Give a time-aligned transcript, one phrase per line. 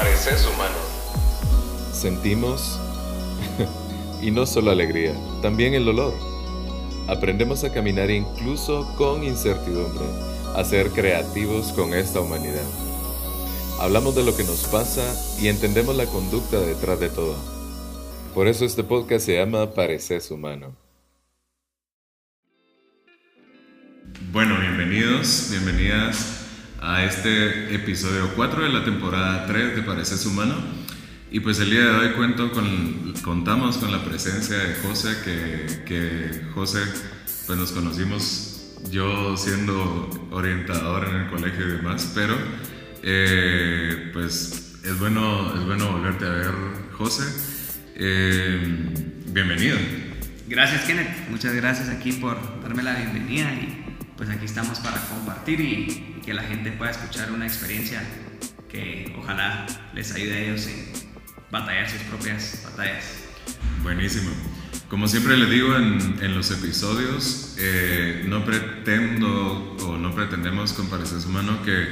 [0.00, 0.78] pareces humano.
[1.92, 2.80] Sentimos,
[4.22, 6.14] y no solo alegría, también el dolor.
[7.06, 10.06] Aprendemos a caminar incluso con incertidumbre,
[10.56, 12.64] a ser creativos con esta humanidad.
[13.78, 15.04] Hablamos de lo que nos pasa
[15.38, 17.36] y entendemos la conducta detrás de todo.
[18.34, 20.74] Por eso este podcast se llama Pareces humano.
[24.32, 26.39] Bueno, bienvenidos, bienvenidas
[26.80, 30.54] a este episodio 4 de la temporada 3 de Pareces humano.
[31.30, 36.42] Y pues el día de hoy cuento con, contamos con la presencia de José, que,
[36.54, 36.80] José,
[37.46, 42.34] pues nos conocimos yo siendo orientador en el colegio y demás, pero
[43.02, 46.50] eh, pues es bueno, es bueno volverte a ver,
[46.92, 47.24] José.
[47.94, 49.76] Eh, bienvenido.
[50.48, 51.28] Gracias, Kenneth.
[51.28, 56.34] Muchas gracias aquí por darme la bienvenida y pues aquí estamos para compartir y, que
[56.34, 58.02] la gente pueda escuchar una experiencia
[58.68, 60.92] que ojalá les ayude a ellos en
[61.50, 63.04] batallar sus propias batallas.
[63.82, 64.30] Buenísimo.
[64.88, 70.88] Como siempre les digo en, en los episodios, eh, no pretendo o no pretendemos con
[70.88, 71.86] Pareces Humano que,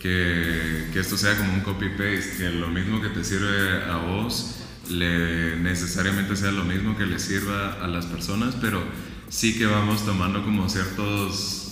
[0.00, 4.60] que, que, esto sea como un copy-paste, que lo mismo que te sirve a vos
[4.88, 8.82] le, necesariamente sea lo mismo que le sirva a las personas, pero
[9.28, 11.67] sí que vamos tomando como ciertos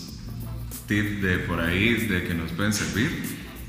[0.87, 3.11] tips de por ahí de que nos pueden servir.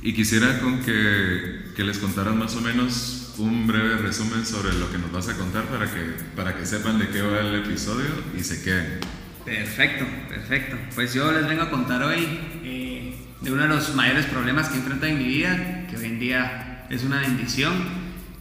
[0.01, 4.91] Y quisiera con que, que les contaran más o menos un breve resumen sobre lo
[4.91, 6.01] que nos vas a contar para que,
[6.35, 8.99] para que sepan de qué va el episodio y se queden.
[9.45, 10.75] Perfecto, perfecto.
[10.95, 12.27] Pues yo les vengo a contar hoy
[12.63, 16.19] eh, de uno de los mayores problemas que enfrento en mi vida, que hoy en
[16.19, 17.73] día es una bendición,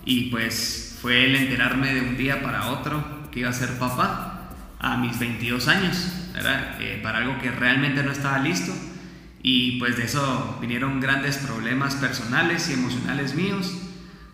[0.05, 4.51] y pues fue el enterarme de un día para otro que iba a ser papá
[4.79, 6.81] a mis 22 años, ¿verdad?
[6.81, 8.73] Eh, para algo que realmente no estaba listo.
[9.43, 13.73] Y pues de eso vinieron grandes problemas personales y emocionales míos,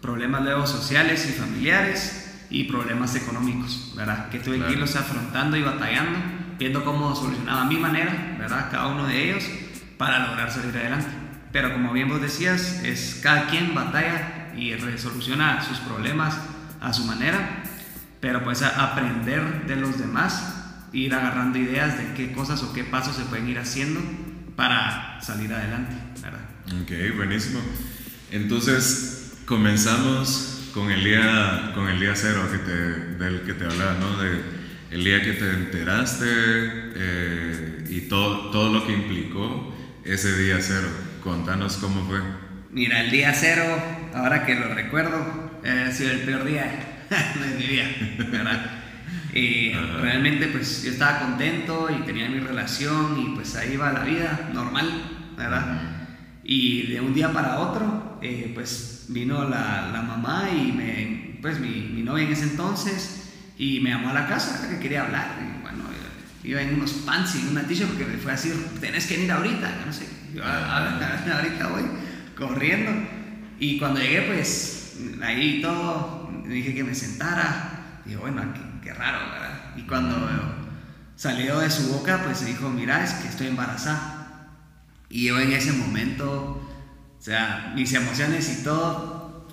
[0.00, 4.28] problemas luego sociales y familiares y problemas económicos, ¿verdad?
[4.28, 6.18] Que tuve que irlos afrontando y batallando,
[6.58, 8.68] viendo cómo solucionaba a mi manera, ¿verdad?
[8.70, 9.44] Cada uno de ellos
[9.96, 11.08] para lograr salir adelante.
[11.50, 16.38] Pero como bien vos decías, es cada quien batalla y resoluciona sus problemas
[16.80, 17.62] a su manera
[18.22, 20.61] pero pues aprender de los demás,
[20.92, 24.00] ir agarrando ideas de qué cosas o qué pasos se pueden ir haciendo
[24.56, 26.40] para salir adelante, ¿verdad?
[26.82, 27.60] Ok, buenísimo.
[28.30, 32.72] Entonces, comenzamos con el día, con el día cero que te,
[33.24, 34.16] del que te hablaba, ¿no?
[34.16, 39.74] De el día que te enteraste eh, y todo, todo lo que implicó
[40.04, 40.88] ese día cero.
[41.22, 42.20] Contanos cómo fue.
[42.70, 43.64] Mira, el día cero,
[44.14, 46.64] ahora que lo recuerdo, ha sido el peor día
[47.10, 47.84] de mi vida,
[48.30, 48.81] ¿verdad?
[49.32, 54.04] Y realmente pues yo estaba contento y tenía mi relación y pues ahí va la
[54.04, 54.88] vida normal,
[55.36, 56.08] ¿verdad?
[56.44, 61.58] Y de un día para otro eh, pues vino la, la, mamá y me, pues
[61.58, 65.38] mi, mi, novia en ese entonces y me llamó a la casa que quería hablar.
[65.40, 65.84] Y bueno,
[66.44, 69.32] iba en unos pants y una t-shirt porque me fue a decir, tenés que ir
[69.32, 71.82] ahorita, yo no sé, yo, ahorita voy
[72.36, 72.90] corriendo.
[73.58, 78.00] Y cuando llegué pues ahí todo dije que me sentara.
[78.04, 78.42] Y bueno,
[78.82, 79.74] qué, raro, ¿verdad?
[79.76, 80.16] Y cuando
[81.16, 84.48] salió de su boca, pues dijo, mira, es que estoy embarazada.
[85.08, 86.68] Y yo en ese momento,
[87.18, 89.48] o sea, mis emociones y todo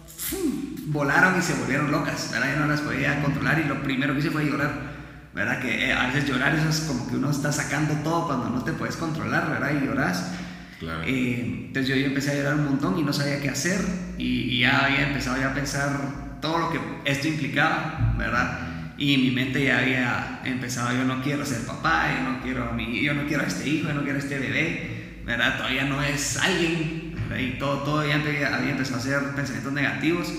[0.87, 2.53] volaron y se volvieron locas, ¿verdad?
[2.55, 4.89] Yo no las podía controlar y lo primero que hice fue llorar.
[5.33, 5.61] ¿verdad?
[5.61, 8.63] Que eh, a veces llorar eso es como que uno está sacando todo cuando no
[8.63, 9.71] te puedes controlar, ¿verdad?
[9.79, 10.31] Y lloras.
[10.79, 11.03] Claro.
[11.03, 13.79] Eh, entonces yo, yo, empecé a llorar un montón y no sabía qué hacer
[14.17, 18.68] y, y ya había empezado ya a pensar todo lo que esto implicaba, ¿verdad?
[18.99, 22.73] Y mi mente ya había empezado, yo no quiero ser papá, yo no quiero a,
[22.73, 25.55] mi, yo no quiero a este hijo, yo no quiero a este bebé, ¿verdad?
[25.55, 27.37] Todavía no es alguien, ¿verdad?
[27.41, 30.33] Y todo, todo ya había empezado a hacer pensamientos negativos.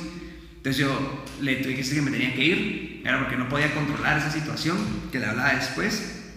[0.58, 3.74] Entonces yo le tuve que decir que me tenía que ir, era porque no podía
[3.74, 4.76] controlar esa situación,
[5.10, 6.34] que le hablaba después.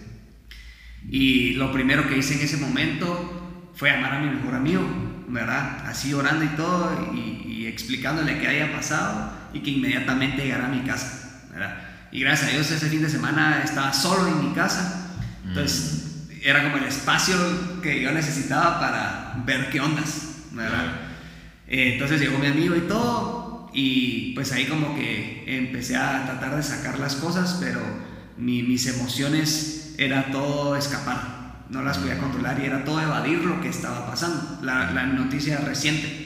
[1.06, 4.82] Y lo primero que hice en ese momento fue llamar a mi mejor amigo,
[5.28, 5.86] ¿verdad?
[5.86, 10.70] Así orando y todo, y, y explicándole qué había pasado y que inmediatamente llegara a
[10.70, 11.48] mi casa.
[11.50, 11.93] ¿verdad?
[12.14, 15.10] Y gracias a Dios ese fin de semana estaba solo en mi casa.
[15.44, 16.32] Entonces mm.
[16.44, 17.34] era como el espacio
[17.82, 20.28] que yo necesitaba para ver qué ondas.
[20.52, 20.94] ¿verdad?
[21.66, 23.68] Eh, entonces llegó mi amigo y todo.
[23.74, 27.80] Y pues ahí como que empecé a tratar de sacar las cosas, pero
[28.36, 31.64] mis emociones era todo escapar.
[31.68, 32.20] No las podía mm.
[32.20, 34.60] controlar y era todo evadir lo que estaba pasando.
[34.62, 36.23] La, la noticia reciente.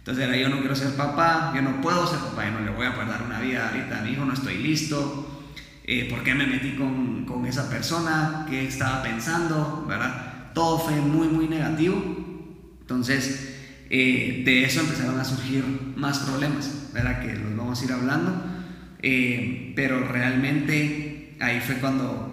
[0.00, 2.70] Entonces era, yo no quiero ser papá, yo no puedo ser papá, yo no le
[2.70, 5.42] voy a poder dar una vida ahorita a mi hijo, no estoy listo.
[5.84, 8.46] Eh, ¿Por qué me metí con, con, esa persona?
[8.48, 9.84] ¿Qué estaba pensando?
[9.86, 10.52] ¿Verdad?
[10.54, 12.02] Todo fue muy, muy negativo.
[12.80, 13.58] Entonces,
[13.90, 15.64] eh, de eso empezaron a surgir
[15.96, 17.20] más problemas, ¿verdad?
[17.20, 18.42] Que los vamos a ir hablando.
[19.02, 22.30] Eh, pero realmente ahí fue cuando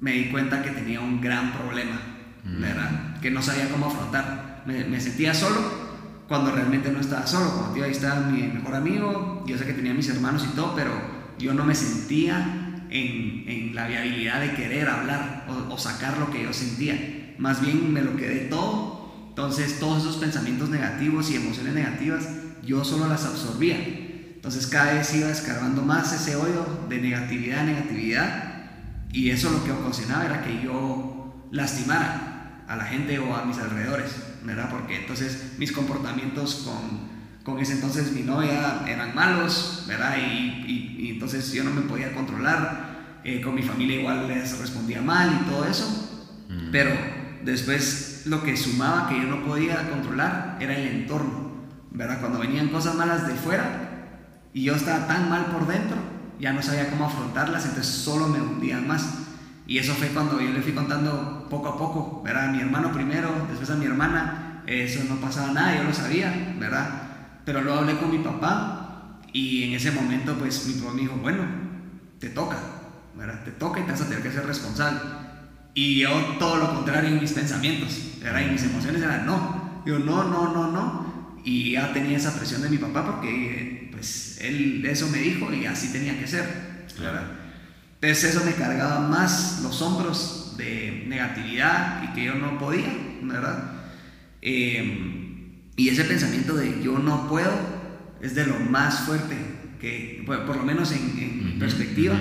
[0.00, 2.00] me di cuenta que tenía un gran problema,
[2.44, 2.60] mm.
[2.60, 3.20] ¿verdad?
[3.20, 4.62] Que no sabía cómo afrontar.
[4.64, 5.89] Me, me, sentía solo
[6.30, 7.50] cuando realmente no estaba solo.
[7.50, 10.76] Como tío, ahí estaba mi mejor amigo, yo sé que tenía mis hermanos y todo,
[10.76, 10.92] pero
[11.40, 16.44] yo no me sentía en, en la viabilidad de querer hablar o, sacar lo que
[16.44, 17.34] yo sentía.
[17.38, 19.00] Más bien me lo quedé todo
[19.30, 22.28] entonces todos esos pensamientos negativos y emociones negativas
[22.64, 23.76] yo solo las absorbía.
[24.36, 28.68] Entonces cada vez iba escarbando más ese hoyo de negatividad, negatividad
[29.12, 33.58] y eso lo que ocasionaba era que yo lastimara a la gente o a mis
[33.58, 34.70] alrededores, ¿verdad?
[34.70, 37.08] Porque entonces mis comportamientos con,
[37.44, 40.16] con ese entonces mi novia eran malos, ¿verdad?
[40.18, 45.02] Y, y, entonces yo no me podía controlar, eh, con mi familia igual les respondía
[45.02, 45.86] mal y todo eso,
[46.48, 46.70] mm.
[46.72, 46.90] pero
[47.44, 51.52] después lo que sumaba que yo no podía controlar era el entorno,
[51.90, 52.20] ¿verdad?
[52.20, 53.90] Cuando venían cosas malas de fuera
[54.52, 55.96] y yo estaba tan mal por dentro,
[56.38, 59.26] ya no sabía cómo afrontarlas, entonces solo me hundían más.
[59.66, 62.48] Y eso fue cuando yo le fui contando poco a poco, ¿verdad?
[62.48, 66.54] A mi hermano primero, después a mi hermana, eso no pasaba nada, yo lo sabía,
[66.58, 66.88] ¿verdad?
[67.44, 71.16] Pero luego hablé con mi papá y en ese momento pues mi papá me dijo,
[71.16, 71.42] bueno,
[72.18, 72.56] te toca,
[73.16, 73.42] ¿verdad?
[73.44, 75.00] Te toca y te vas a tener que ser responsable.
[75.74, 78.42] Y yo todo lo contrario en mis pensamientos, ¿verdad?
[78.46, 79.82] Y mis emociones eran no.
[79.86, 81.40] Yo no, no, no, no.
[81.44, 85.66] Y ya tenía esa presión de mi papá porque pues él eso me dijo y
[85.66, 87.24] así tenía que ser, ¿verdad?
[88.00, 92.92] Entonces eso me cargaba más los hombros de negatividad y que yo no podía,
[93.22, 93.72] ¿verdad?
[94.42, 97.50] Em, y ese pensamiento de yo no puedo
[98.20, 99.36] es de lo más fuerte
[99.80, 102.14] que, por, lo menos en, mi perspectiva,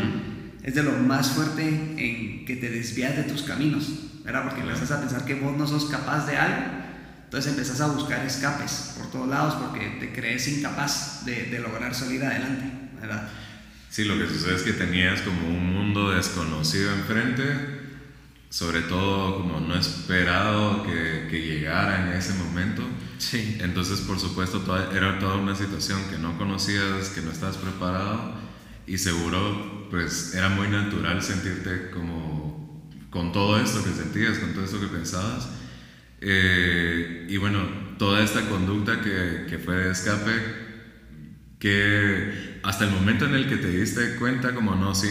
[0.63, 4.43] es de lo más fuerte en que te desvías de tus caminos, ¿verdad?
[4.43, 6.63] Porque empiezas a pensar que vos no sos capaz de algo,
[7.25, 11.93] entonces empezás a buscar escapes por todos lados porque te crees incapaz de, de lograr
[11.93, 12.63] salir adelante,
[12.99, 13.29] ¿verdad?
[13.89, 17.43] Sí, lo que sucede es que tenías como un mundo desconocido enfrente,
[18.49, 22.83] sobre todo como no esperado que, que llegara en ese momento.
[23.17, 23.57] Sí.
[23.61, 28.33] Entonces, por supuesto, toda, era toda una situación que no conocías, que no estabas preparado
[28.87, 34.65] y seguro pues era muy natural sentirte como con todo esto que sentías, con todo
[34.65, 35.49] esto que pensabas.
[36.21, 37.59] Eh, y bueno,
[37.97, 40.31] toda esta conducta que, que, fue de escape,
[41.59, 45.07] que hasta el momento en el que te diste cuenta como no, sí,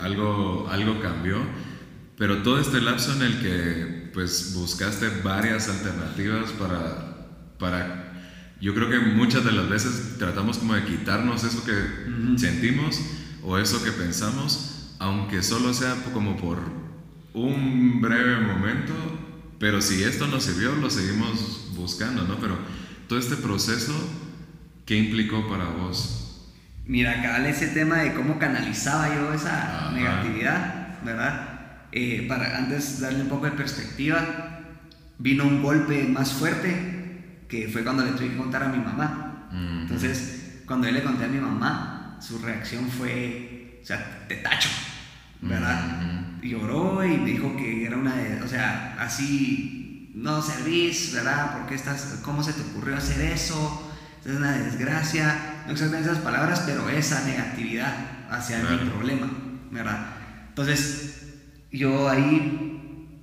[0.00, 1.38] algo, algo cambió,
[2.22, 7.26] pero todo este lapso en el que pues buscaste varias alternativas para,
[7.58, 8.12] para
[8.60, 11.72] yo creo que muchas de las veces tratamos como de quitarnos eso que
[12.38, 13.00] sentimos
[13.42, 16.60] o eso que pensamos, aunque solo sea como por
[17.34, 18.92] un breve momento,
[19.58, 22.38] pero si esto nos sirvió, lo seguimos buscando, ¿no?
[22.38, 22.56] Pero
[23.08, 23.94] todo este proceso,
[24.86, 26.52] ¿qué implicó para vos?
[26.86, 31.51] Mira, acá ese tema de cómo canalizaba yo esa negatividad, ¿verdad?
[31.92, 34.60] Eh, para antes darle un poco de perspectiva,
[35.18, 39.48] vino un golpe más fuerte que fue cuando le tuve que contar a mi mamá.
[39.52, 44.70] Entonces, cuando yo le conté a mi mamá, su reacción fue, o sea, te tacho,
[45.42, 46.38] ¿verdad?
[46.42, 51.58] Lloró y me dijo que era una de, o sea, así, no servís, ¿verdad?
[51.58, 53.92] ¿Por qué estás, cómo se te ocurrió hacer eso?
[54.24, 57.94] Es una desgracia, no exactamente esas palabras, pero esa negatividad
[58.30, 59.28] hacia mi problema,
[59.70, 60.06] ¿verdad?
[60.48, 61.21] Entonces,
[61.72, 63.18] yo ahí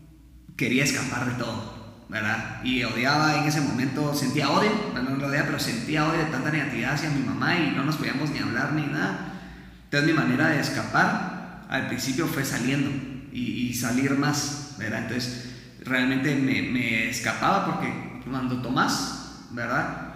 [0.58, 2.62] quería escapar de todo, ¿verdad?
[2.64, 6.52] Y odiaba en ese momento, sentía odio, no lo odiaba, pero sentía odio de tanta
[6.52, 9.34] negatividad hacia mi mamá y no nos podíamos ni hablar ni nada.
[9.86, 12.90] Entonces mi manera de escapar al principio fue saliendo
[13.32, 15.04] y, salir más, ¿verdad?
[15.04, 15.50] Entonces
[15.86, 20.10] realmente me, me escapaba porque cuando tomas, ¿verdad?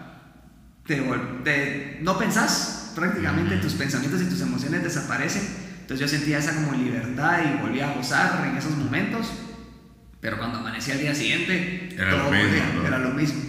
[0.86, 5.63] Te, no pensás prácticamente, tus pensamientos y tus emociones desaparecen.
[5.84, 9.28] Entonces yo sentía esa como libertad y volvía a gozar en esos momentos
[10.24, 13.42] pero cuando amanecí al día siguiente, era, todo lo, mismo, era lo mismo.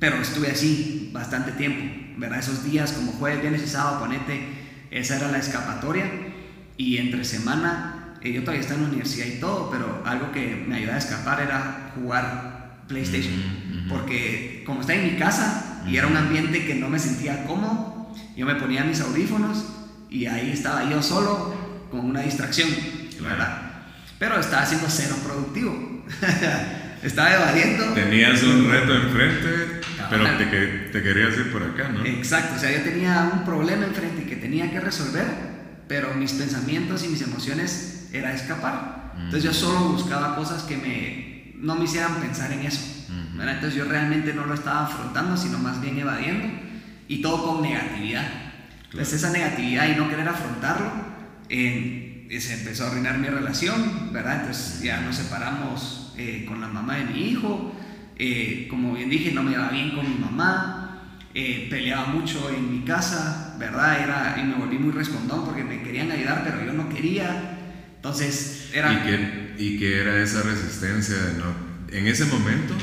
[0.00, 1.84] Pero estuve así bastante tiempo,
[2.18, 2.40] ¿verdad?
[2.40, 4.40] Esos días como jueves, viernes y sábado, ponete,
[4.90, 6.10] esa era la escapatoria.
[6.76, 10.64] Y entre semana, eh, yo todavía estaba en la universidad y todo, pero algo que
[10.66, 13.86] me ayudaba a escapar era jugar PlayStation.
[13.88, 18.12] Porque como estaba en mi casa y era un ambiente que no me sentía cómodo,
[18.36, 19.64] yo me ponía mis audífonos
[20.10, 21.65] y ahí estaba yo solo
[21.96, 22.68] con una distracción,
[23.20, 23.62] ¿verdad?
[24.18, 26.04] Pero estaba siendo cero productivo.
[27.02, 27.84] Estaba evadiendo.
[27.92, 30.46] Tenías un reto enfrente, pero te,
[30.90, 32.04] te, querías ir por acá, ¿no?
[32.04, 35.24] Exacto, o sea, yo tenía un problema enfrente que tenía que resolver,
[35.86, 39.12] pero mis pensamientos y mis emociones era escapar.
[39.16, 43.06] Entonces yo solo buscaba cosas que me, no me hicieran pensar en eso,
[43.38, 46.48] Entonces yo realmente no lo estaba afrontando, sino más bien evadiendo
[47.08, 48.26] y todo con negatividad.
[48.84, 51.15] Entonces esa negatividad y no querer afrontarlo,
[51.48, 54.40] eh, se empezó a arruinar mi relación, ¿verdad?
[54.40, 57.72] Entonces ya nos separamos eh, con la mamá de mi hijo,
[58.18, 60.82] eh, como bien dije, no me iba bien con mi mamá,
[61.34, 64.02] peleaba mucho en mi casa, ¿verdad?
[64.02, 67.58] Era, y me volví muy respondón porque me querían ayudar, pero yo no quería.
[67.96, 68.90] Entonces era...
[68.92, 71.66] ¿Y qué, y qué era esa resistencia de no...
[71.92, 72.74] En ese momento,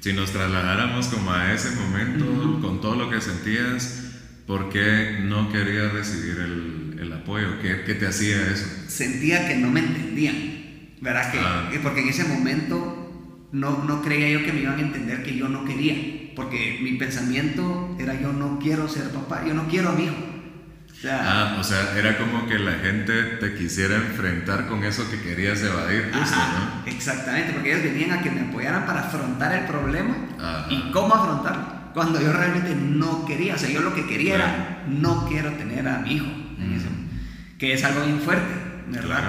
[0.00, 4.04] si nos trasladáramos como a ese momento, con todo lo que sentías,
[4.46, 7.60] ¿por qué no querías recibir el, el apoyo?
[7.60, 8.66] ¿Qué, ¿Qué, te hacía eso?
[8.88, 10.36] Sentía que no me entendían,
[11.00, 11.30] ¿verdad?
[11.32, 11.70] Que, ah.
[11.82, 15.48] Porque en ese momento no, no creía yo que me iban a entender que yo
[15.48, 19.92] no quería, porque mi pensamiento era yo no quiero ser papá, yo no quiero a
[19.92, 20.14] mi hijo.
[20.90, 25.08] O sea, ah, o sea, era como que la gente te quisiera enfrentar con eso
[25.10, 26.90] que querías evadir, justo, ¿no?
[26.90, 30.16] Exactamente, porque ellos venían a que me apoyaran para afrontar el problema
[30.70, 34.84] y cómo afrontarlo cuando yo realmente no quería, o sea, yo lo que quería era,
[34.86, 36.26] no quiero tener a mi hijo,
[37.58, 38.54] que es algo bien fuerte,
[38.88, 39.24] ¿verdad?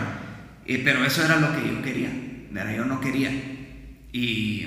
[0.66, 2.10] Eh, pero eso era lo que yo quería,
[2.52, 2.76] ¿verdad?
[2.76, 3.32] Yo no quería.
[4.12, 4.66] Y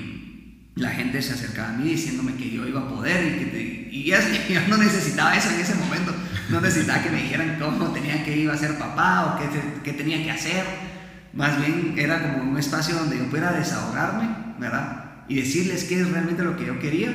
[0.77, 4.05] la gente se acercaba a mí diciéndome que yo iba a poder y que y
[4.55, 6.15] yo no necesitaba eso en ese momento,
[6.49, 9.93] no necesitaba que me dijeran cómo tenía que ir a ser papá o qué, qué
[9.93, 10.65] tenía que hacer,
[11.33, 15.25] más bien era como un espacio donde yo pudiera desahogarme, ¿verdad?
[15.29, 17.13] Y decirles qué es realmente lo que yo quería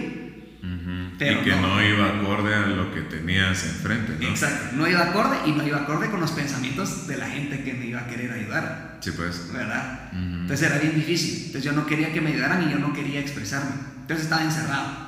[1.15, 1.81] y que no.
[1.83, 4.27] iba acorde a lo que tenías enfrente, ¿no?
[4.27, 7.73] Exacto, no iba acorde y no iba acorde con los pensamientos de la gente que
[7.73, 8.97] me iba a querer ayudar.
[8.99, 9.51] Sí, pues.
[9.53, 10.09] ¿Verdad?
[10.13, 11.47] Entonces era bien difícil.
[11.47, 13.71] Entonces yo no quería que me ayudaran y yo no quería expresarme.
[14.01, 15.05] Entonces estaba encerrado.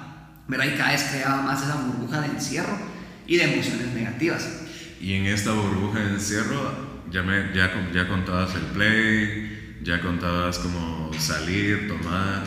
[0.47, 0.65] ¿Verdad?
[0.65, 2.77] Y cada vez creaba más esa burbuja de encierro
[3.25, 4.63] y de emociones negativas.
[5.01, 10.59] Y en esta burbuja de encierro ya, me, ya, ya contabas el play, ya contabas
[10.59, 12.43] como salir, tomar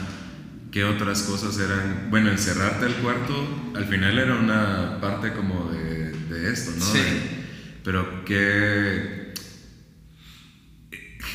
[0.71, 2.09] ¿Qué otras cosas eran?
[2.11, 6.85] Bueno, encerrarte al cuarto al final era una parte como de, de esto, ¿no?
[6.85, 7.01] Sí.
[7.83, 9.33] pero que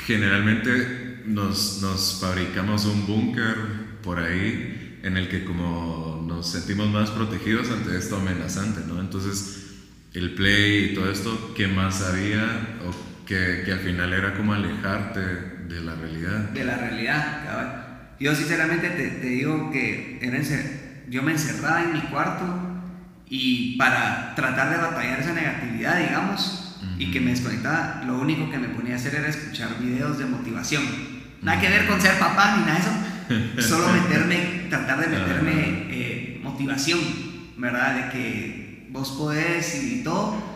[0.06, 3.56] generalmente nos, nos fabricamos un búnker
[4.04, 9.00] por ahí en el que como nos sentimos más protegidos ante esto amenazante, ¿no?
[9.00, 9.66] Entonces
[10.14, 12.78] el play y todo esto, ¿qué más había?
[12.88, 16.50] O que, que al final era como alejarte de la realidad.
[16.52, 17.85] De la realidad, cabrón.
[18.20, 20.20] Yo sinceramente te, digo que
[21.10, 22.44] yo me encerraba en mi cuarto
[23.28, 28.58] y para tratar de batallar esa negatividad, digamos, y que me desconectaba, lo único que
[28.58, 30.84] me ponía a hacer era escuchar videos de motivación.
[31.42, 32.80] Nada que ver con ser papá ni nada
[33.28, 37.00] de eso, solo meterme, tratar de meterme eh, motivación,
[37.58, 37.96] ¿verdad?
[37.96, 40.56] De que vos podés y todo.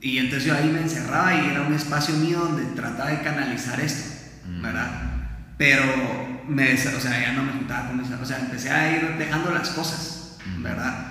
[0.00, 3.80] Y entonces yo ahí me encerraba y era un espacio mío donde trataba de canalizar
[3.80, 4.08] esto,
[4.62, 4.88] ¿verdad?
[5.58, 9.16] Pero me, o sea, ya no me juntaba con esa, o sea, empecé a ir
[9.18, 11.06] dejando las cosas, ¿verdad?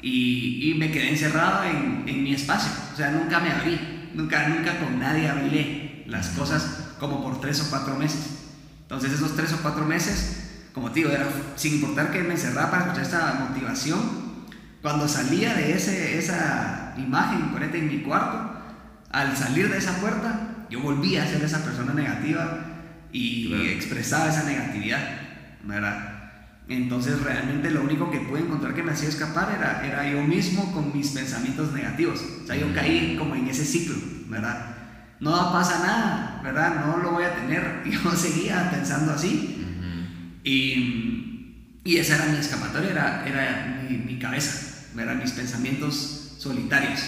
[0.00, 4.48] Y, y me quedé encerrado en, en, mi espacio, o sea, nunca me abrí, nunca,
[4.48, 8.38] nunca con nadie abrí las cosas como por tres o cuatro meses.
[8.82, 12.70] Entonces esos tres o cuatro meses, como te digo, era sin importar que me encerraba
[12.70, 14.00] para escuchar esta motivación,
[14.82, 18.52] cuando salía de ese, esa imagen ponete en mi cuarto,
[19.10, 22.71] al salir de esa puerta, yo volvía a ser esa persona negativa
[23.12, 25.20] y expresaba esa negatividad,
[25.64, 26.12] ¿verdad?
[26.68, 30.72] Entonces realmente lo único que pude encontrar que me hacía escapar era, era yo mismo
[30.72, 32.22] con mis pensamientos negativos.
[32.44, 33.96] O sea, yo caí como en ese ciclo,
[34.28, 34.76] ¿verdad?
[35.20, 36.86] No pasa nada, ¿verdad?
[36.86, 37.82] No lo voy a tener.
[37.88, 39.56] Yo seguía pensando así.
[40.42, 45.14] y, y, esa era mi escapatoria, era, era mi, mi, cabeza, ¿verdad?
[45.14, 47.00] Mis pensamientos solitarios.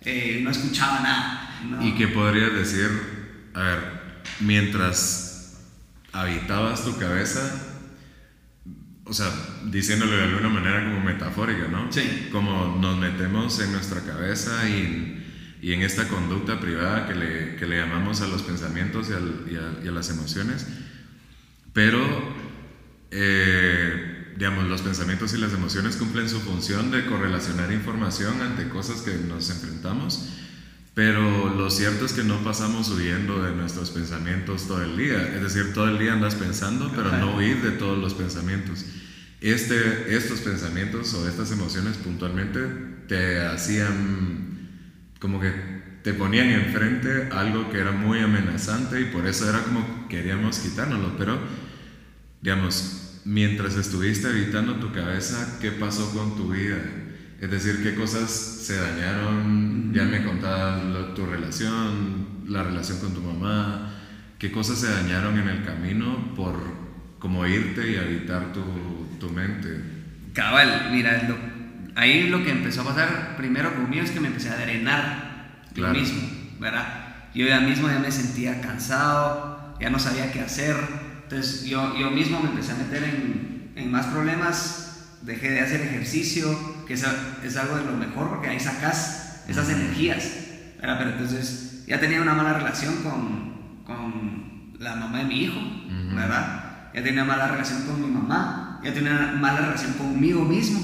[0.00, 1.82] Eh, no escuchaba nada.
[1.82, 2.88] ¿Y qué podrías decir?
[3.52, 3.78] A ver,
[4.40, 5.31] mientras
[6.12, 7.40] habitabas tu cabeza,
[9.04, 9.30] o sea,
[9.64, 11.90] diciéndolo de alguna manera como metafórica, ¿no?
[11.90, 12.28] Sí.
[12.30, 17.66] Como nos metemos en nuestra cabeza y, y en esta conducta privada que le, que
[17.66, 20.66] le, llamamos a los pensamientos y, y, a, las emociones,
[21.72, 22.00] pero,
[23.10, 29.00] eh, digamos, los pensamientos y las emociones cumplen su función de correlacionar información ante cosas
[29.00, 30.28] que nos enfrentamos
[30.94, 35.22] pero lo cierto es que no pasamos huyendo de nuestros pensamientos todo el día.
[35.34, 38.84] Es decir, todo el día andas pensando, pero no huir de todos los pensamientos.
[39.40, 42.60] Este, estos pensamientos o estas emociones puntualmente
[43.08, 44.68] te hacían
[45.18, 45.52] como que
[46.02, 51.16] te ponían enfrente algo que era muy amenazante y por eso era como queríamos quitárnoslo.
[51.16, 51.38] Pero,
[52.42, 56.78] digamos, mientras estuviste habitando tu cabeza, ¿qué pasó con tu vida?
[57.42, 63.20] Es decir, qué cosas se dañaron, ya me contabas tu relación, la relación con tu
[63.20, 63.94] mamá,
[64.38, 66.54] qué cosas se dañaron en el camino por
[67.18, 68.62] como irte y habitar tu,
[69.18, 69.76] tu mente.
[70.32, 71.20] Cabal, mira,
[71.96, 75.88] ahí lo que empezó a pasar primero conmigo es que me empecé a drenar yo
[75.88, 76.22] mismo,
[76.60, 77.26] ¿verdad?
[77.34, 80.76] Yo ya mismo ya me sentía cansado, ya no sabía qué hacer,
[81.24, 84.81] entonces yo, yo mismo me empecé a meter en, en más problemas,
[85.22, 87.04] dejé de hacer ejercicio, que es,
[87.44, 90.30] es algo de lo mejor porque ahí sacas esas energías,
[90.80, 90.98] ¿verdad?
[90.98, 95.60] Pero entonces ya tenía una mala relación con, con la mamá de mi hijo,
[96.14, 96.62] ¿verdad?
[96.94, 100.80] ya tenía mala relación con mi mamá, ya tenía mala relación conmigo mismo,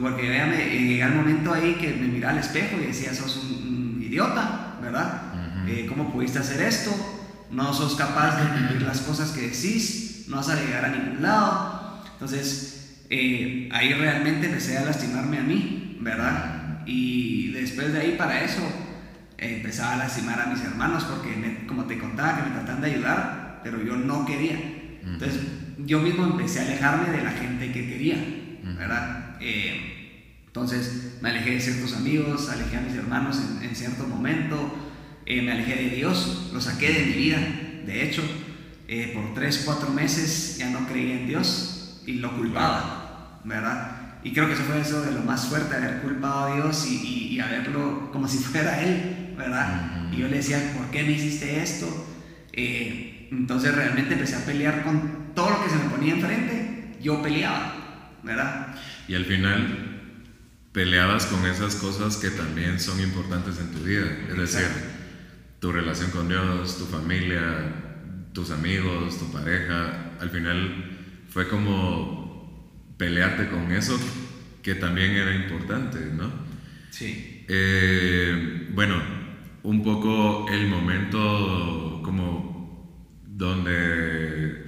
[0.00, 3.36] porque ya me llega el momento ahí que me miraba al espejo y decía, sos
[3.36, 5.22] un, idiota, ¿verdad?
[5.66, 6.90] Eh, ¿Cómo pudiste hacer esto?
[7.50, 11.22] No sos capaz de cumplir las cosas que decís, no vas a llegar a ningún
[11.22, 12.02] lado.
[12.12, 12.71] Entonces,
[13.14, 16.82] eh, ahí realmente empecé a lastimarme a mí, ¿verdad?
[16.86, 18.62] Y después de ahí para eso
[19.36, 23.60] empezaba a lastimar a mis hermanos porque, como te contaba, que me trataban de ayudar,
[23.62, 24.58] pero yo no quería.
[25.04, 25.42] Entonces,
[25.84, 28.16] yo mismo empecé a alejarme de la gente que quería,
[28.78, 29.36] ¿verdad?
[29.40, 34.74] Eh, entonces, me alejé de ciertos amigos, alejé a mis hermanos en, cierto momento,
[35.26, 37.38] eh, me alejé de Dios, lo saqué de mi vida.
[37.84, 38.22] De hecho,
[38.88, 41.72] eh, por tres, cuatro meses ya no creía en Dios
[42.06, 43.01] y lo culpaba,
[43.44, 44.18] ¿verdad?
[44.24, 47.34] Y creo que eso fue eso de lo más fuerte, haber culpado a Dios y,
[47.34, 50.10] y, verlo como si fuera Él, ¿verdad?
[50.12, 51.86] Y yo le decía, ¿por qué me hiciste esto?
[53.32, 57.74] Entonces realmente empecé a pelear con todo lo que se me ponía enfrente, yo peleaba,
[58.22, 58.76] ¿verdad?
[59.08, 60.00] Y al final
[60.72, 64.68] peleabas con esas cosas que también son importantes en tu vida, es decir,
[65.60, 67.40] tu relación con Dios, tu familia,
[68.32, 72.21] tus amigos, tu pareja, al final fue como
[73.02, 73.98] pelearte con eso
[74.62, 76.30] que también era importante, ¿no?
[76.90, 77.44] Sí.
[77.48, 78.94] Eh, bueno,
[79.64, 84.66] un poco el momento como donde,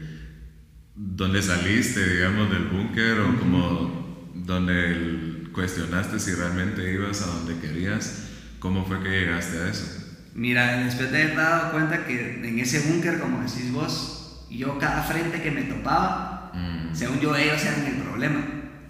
[0.97, 8.31] donde saliste, digamos, del búnker o como donde cuestionaste si realmente ibas a donde querías,
[8.59, 9.87] ¿cómo fue que llegaste a eso?
[10.35, 15.05] Mira, después de haber dado cuenta que en ese búnker, como decís vos, yo cada
[15.05, 16.97] frente que me topaba, mm.
[16.97, 18.45] según yo ellos eran el problema.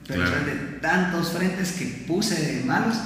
[0.06, 2.96] Pero después de tantos frentes que puse de malos,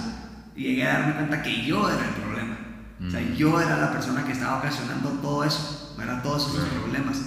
[0.56, 2.58] llegué a darme cuenta que yo era el problema.
[3.06, 3.34] O sea, mm.
[3.34, 5.78] yo era la persona que estaba ocasionando todo eso.
[5.98, 6.22] ¿verdad?
[6.22, 7.18] Todos esos problemas.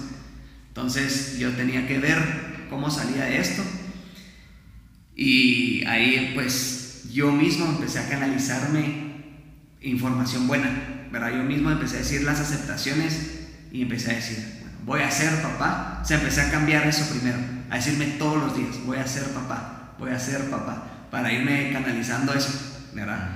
[0.68, 3.62] Entonces yo tenía que ver cómo salía esto
[5.14, 9.12] y ahí pues yo mismo empecé a canalizarme
[9.82, 10.70] información buena,
[11.12, 11.32] ¿verdad?
[11.36, 15.42] Yo mismo empecé a decir las aceptaciones y empecé a decir, bueno, voy a ser
[15.42, 16.00] papá.
[16.02, 17.38] O sea, empecé a cambiar eso primero,
[17.72, 21.70] a decirme todos los días, voy a ser papá, voy a ser papá, para irme
[21.72, 23.30] canalizando eso, ¿verdad?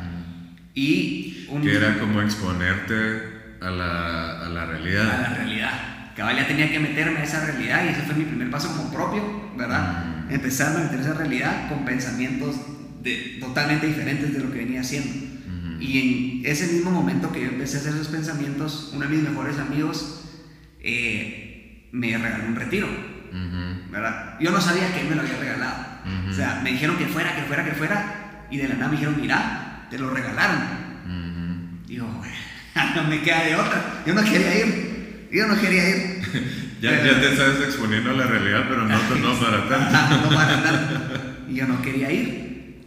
[0.74, 1.62] Y un...
[1.62, 5.10] Que era como exponerte a la, a la realidad.
[5.10, 6.12] A la realidad.
[6.14, 8.92] Cabal ya tenía que meterme a esa realidad y ese fue mi primer paso como
[8.92, 9.22] propio,
[9.56, 10.04] ¿verdad?
[10.28, 10.34] Mm.
[10.34, 12.56] Empezar a meter esa realidad con pensamientos
[13.02, 15.14] de, totalmente diferentes de lo que venía haciendo.
[15.80, 19.22] Y en ese mismo momento que yo empecé a hacer esos pensamientos, uno de mis
[19.26, 20.24] mejores amigos
[20.80, 23.15] eh, me regaló un retiro,
[23.90, 24.36] ¿verdad?
[24.40, 25.86] Yo no sabía que él me lo había regalado.
[26.30, 28.92] O sea, me dijeron que fuera, que fuera, que fuera, y de la nada me
[28.92, 30.86] dijeron, mira, te lo regalaron.
[31.88, 34.02] Yo, no me queda de otra.
[34.06, 35.28] Yo no quería ir.
[35.32, 36.22] Yo no quería ir.
[36.80, 40.28] ya, ya, te estás exponiendo a la realidad, pero no, no para tanto.
[40.28, 41.10] no para tanto.
[41.48, 42.82] Y yo no quería ir.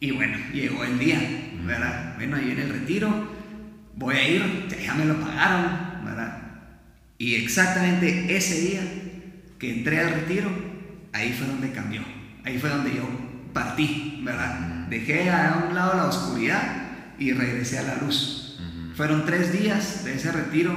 [0.00, 1.20] Y bueno, llegó el día,
[1.64, 2.14] ¿verdad?
[2.16, 3.32] Bueno, ahí en el retiro,
[3.94, 6.38] voy a ir, ya me lo pagaron, ¿verdad?
[7.18, 8.82] Y exactamente ese día
[9.58, 10.50] que entré al retiro,
[11.12, 12.02] ahí fue donde cambió.
[12.44, 13.08] Ahí fue donde yo
[13.52, 14.86] partí, ¿verdad?
[14.88, 16.62] Dejé a un lado la oscuridad
[17.18, 18.58] y regresé a la luz.
[18.94, 20.74] Fueron tres días de ese retiro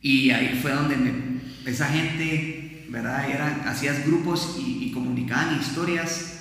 [0.00, 3.28] y ahí fue donde esa gente, ¿verdad?
[3.28, 6.40] Eran, hacías grupos y, comunicaban historias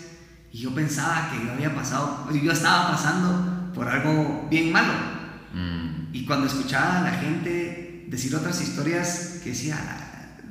[0.51, 4.93] y yo pensaba que yo había pasado, yo estaba pasando por algo bien malo.
[5.53, 6.13] Mm.
[6.13, 9.77] Y cuando escuchaba a la gente decir otras historias que decía,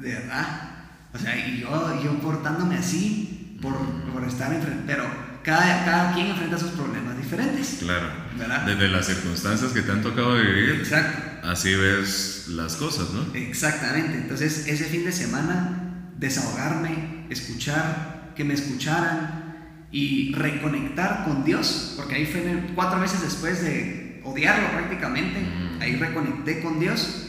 [0.01, 0.71] de verdad,
[1.13, 3.77] o sea, y yo, yo portándome así por,
[4.13, 5.05] por estar enfrente, pero
[5.43, 7.79] cada, cada quien enfrenta sus problemas diferentes.
[7.81, 8.09] Claro.
[8.39, 8.67] ¿verdad?
[8.67, 10.71] Desde las circunstancias que te han tocado vivir.
[10.81, 11.49] Exacto.
[11.49, 13.35] Así ves las cosas, ¿no?
[13.35, 14.15] Exactamente.
[14.15, 22.15] Entonces, ese fin de semana, desahogarme, escuchar, que me escucharan y reconectar con Dios, porque
[22.15, 22.43] ahí fue
[22.75, 25.83] cuatro meses después de odiarlo prácticamente, mm.
[25.83, 27.27] ahí reconecté con Dios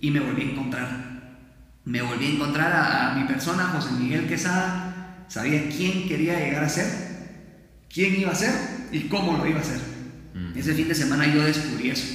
[0.00, 1.09] y me volví a encontrar.
[1.90, 6.64] Me volví a encontrar a, a mi persona, José Miguel Quesada, sabía quién quería llegar
[6.64, 7.10] a ser
[7.92, 8.54] quién iba a ser
[8.92, 9.80] y cómo lo iba a hacer.
[10.54, 12.06] Ese fin de semana yo descubrí eso,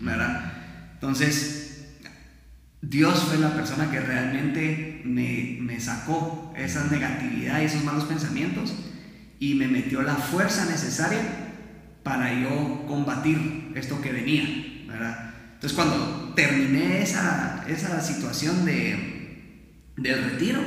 [0.00, 0.52] ¿verdad?
[0.94, 1.88] Entonces,
[2.80, 8.74] Dios fue la persona que realmente me, me sacó esa negatividad y esos malos pensamientos
[9.40, 11.20] y me metió la fuerza necesaria
[12.02, 14.44] para yo combatir esto que venía,
[14.86, 15.34] ¿verdad?
[15.54, 19.13] Entonces cuando terminé esa, esa situación de,
[19.96, 20.60] del retiro,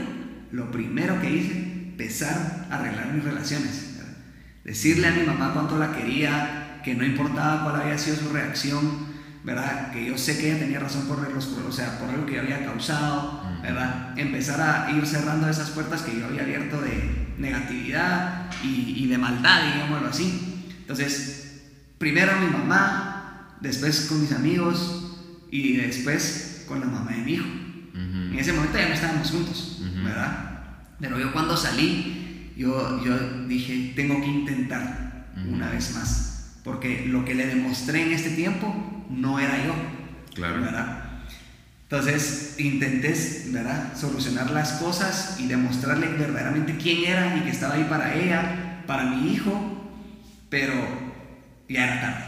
[0.52, 3.96] lo primero que hice, empezar a arreglar mis relaciones.
[4.64, 9.08] Decirle a mi mamá cuánto la quería, que no importaba cuál había sido su reacción,
[9.44, 9.92] ¿verdad?
[9.92, 12.42] Que yo sé que ella tenía razón por, los, o sea, por algo que yo
[12.42, 14.18] había causado, ¿verdad?
[14.20, 19.18] Empezar a ir cerrando esas puertas que yo había abierto de negatividad y, y de
[19.18, 20.66] maldad, digámoslo así.
[20.82, 21.62] Entonces,
[21.98, 25.18] primero mi mamá, después con mis amigos
[25.50, 27.67] y después con la mamá de mi hijo.
[27.98, 30.62] En ese momento ya no estábamos juntos, ¿verdad?
[31.00, 37.26] Pero yo cuando salí, yo, yo dije, tengo que intentar una vez más, porque lo
[37.26, 39.74] que le demostré en este tiempo no era yo.
[40.36, 40.62] Claro.
[40.62, 41.08] ¿Verdad?
[41.90, 43.16] Entonces intenté,
[43.48, 43.96] ¿verdad?
[43.96, 49.06] Solucionar las cosas y demostrarle verdaderamente quién era y que estaba ahí para ella, para
[49.06, 49.90] mi hijo,
[50.50, 50.74] pero
[51.70, 52.26] ya era tarde,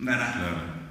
[0.00, 0.34] ¿verdad?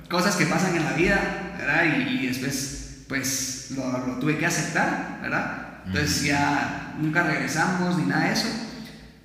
[0.10, 1.98] Cosas que pasan en la vida, ¿verdad?
[2.08, 2.73] Y, después,
[3.14, 5.84] pues, lo, tuve que aceptar, ¿verdad?
[5.86, 8.48] Entonces ya nunca regresamos ni nada de eso,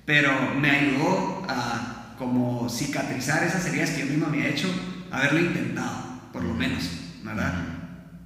[0.05, 4.67] pero me ayudó a como cicatrizar esas heridas que yo mismo había hecho
[5.09, 6.87] haberlo intentado, por lo menos,
[7.23, 7.51] ¿verdad?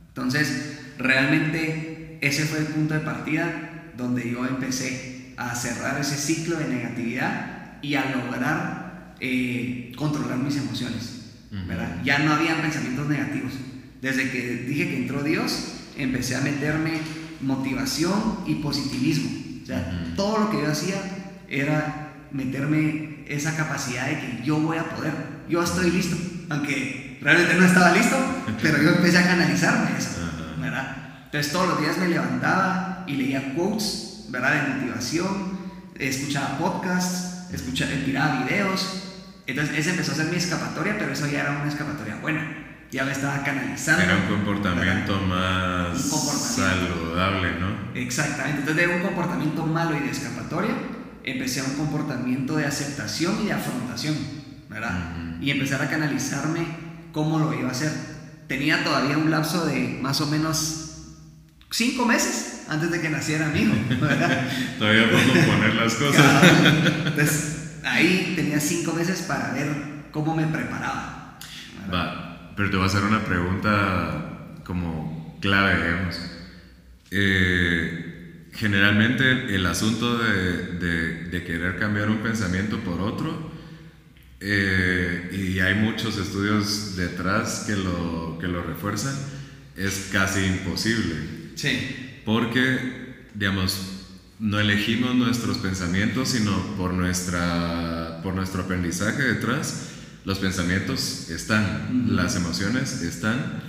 [0.09, 3.45] Entonces, realmente ese fue el punto de partida
[3.95, 10.57] donde yo empecé a cerrar ese ciclo de negatividad y a lograr eh, controlar mis
[10.57, 12.01] emociones, ¿verdad?
[12.03, 13.53] Ya no había pensamientos negativos.
[14.03, 16.99] Desde que dije que entró Dios, empecé a meterme
[17.39, 19.31] motivación y positivismo.
[19.63, 20.97] O sea, todo lo que yo hacía
[21.47, 25.13] era meterme esa capacidad de que yo voy a poder,
[25.47, 26.17] yo estoy listo,
[26.49, 28.17] aunque realmente no estaba listo,
[28.61, 30.19] pero yo empecé a canalizarme eso,
[30.59, 31.23] ¿verdad?
[31.23, 34.67] Entonces todos los días me levantaba y leía quotes, ¿verdad?
[34.67, 35.57] De motivación,
[35.97, 38.85] escuchaba podcasts, escuchaba, miraba videos.
[39.47, 42.62] Entonces ese empezó a ser mi escapatoria, pero eso ya era una escapatoria buena.
[42.93, 44.03] Ya me estaba canalizando.
[44.03, 47.99] Era un comportamiento más saludable, ¿no?
[47.99, 48.59] Exactamente.
[48.59, 50.75] Entonces de un comportamiento malo y de escapatoria,
[51.23, 54.15] empecé a un comportamiento de aceptación y de afrontación,
[54.69, 55.23] ¿verdad?
[55.41, 56.65] y empezar a canalizarme
[57.11, 57.91] cómo lo iba a hacer.
[58.47, 61.15] Tenía todavía un lapso de más o menos
[61.71, 63.73] cinco meses antes de que naciera mi hijo.
[64.79, 66.43] todavía puedo poner las cosas.
[67.07, 69.67] Entonces, ahí tenía cinco meses para ver
[70.11, 71.39] cómo me preparaba.
[71.91, 76.19] Va, pero te voy a hacer una pregunta como clave, digamos.
[77.11, 83.53] Eh, generalmente el asunto de, de, de querer cambiar un pensamiento por otro
[84.45, 89.15] eh, y hay muchos estudios detrás que lo, que lo refuerzan,
[89.77, 91.15] es casi imposible.
[91.55, 92.19] Sí.
[92.25, 94.03] Porque, digamos,
[94.39, 99.92] no elegimos nuestros pensamientos, sino por, nuestra, por nuestro aprendizaje detrás.
[100.25, 103.61] Los pensamientos están, las emociones están,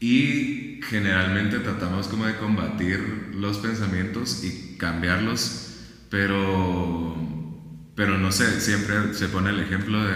[0.00, 5.76] y generalmente tratamos como de combatir los pensamientos y cambiarlos,
[6.10, 7.16] pero
[7.94, 10.14] pero no sé, siempre se pone el ejemplo de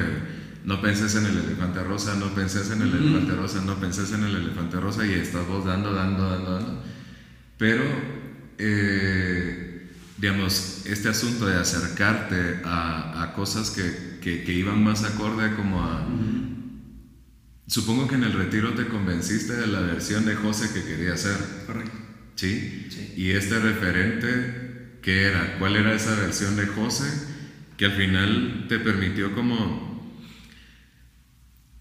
[0.64, 4.24] no penses en el elefante rosa, no penses en el elefante rosa, no penses en
[4.24, 6.82] el elefante rosa y estás vos dando, dando, dando, dando.
[7.56, 7.84] Pero,
[8.58, 15.54] eh, digamos, este asunto de acercarte a, a cosas que, que, que, iban más acorde
[15.54, 16.04] como a...
[17.68, 21.36] Supongo que en el retiro te convenciste de la versión de José que quería ser.
[21.64, 21.96] Correcto.
[22.34, 22.88] ¿Sí?
[22.90, 23.14] ¿Sí?
[23.16, 25.58] Y este referente, ¿qué era?
[25.60, 27.06] ¿Cuál era esa versión de José?
[27.76, 29.86] que al final te permitió como...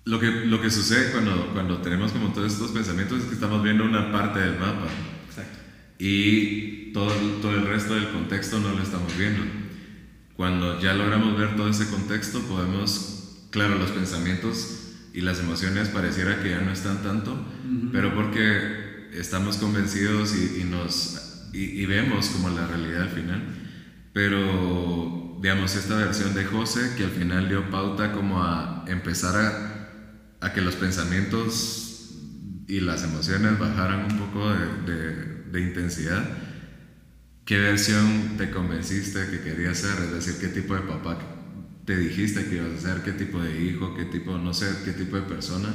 [0.04, 3.64] Lo que, lo que sucede cuando, cuando tenemos como todos estos pensamientos es que estamos
[3.64, 4.86] viendo una parte del mapa.
[5.28, 5.58] Exacto.
[5.98, 9.42] Y todo, todo el resto del contexto no lo estamos viendo.
[10.36, 16.42] Cuando ya logramos ver todo ese contexto, podemos, claro, los pensamientos y las emociones pareciera
[16.44, 17.38] que ya no están tanto,
[17.94, 23.44] pero porque estamos convencidos y, y nos, y, y, vemos como la realidad al final.
[24.12, 30.46] Pero digamos, esta versión de José que al final dio pauta como a empezar a,
[30.46, 31.86] a que los pensamientos
[32.68, 36.24] y las emociones bajaran un poco de, de, intensidad.
[37.46, 39.94] ¿Qué versión te convenciste que querías ser?
[40.04, 41.20] Es decir, ¿qué tipo de papá
[41.86, 43.04] te dijiste que ibas a ser?
[43.04, 43.96] ¿Qué tipo de hijo?
[43.96, 45.70] ¿Qué tipo, no sé, qué tipo de persona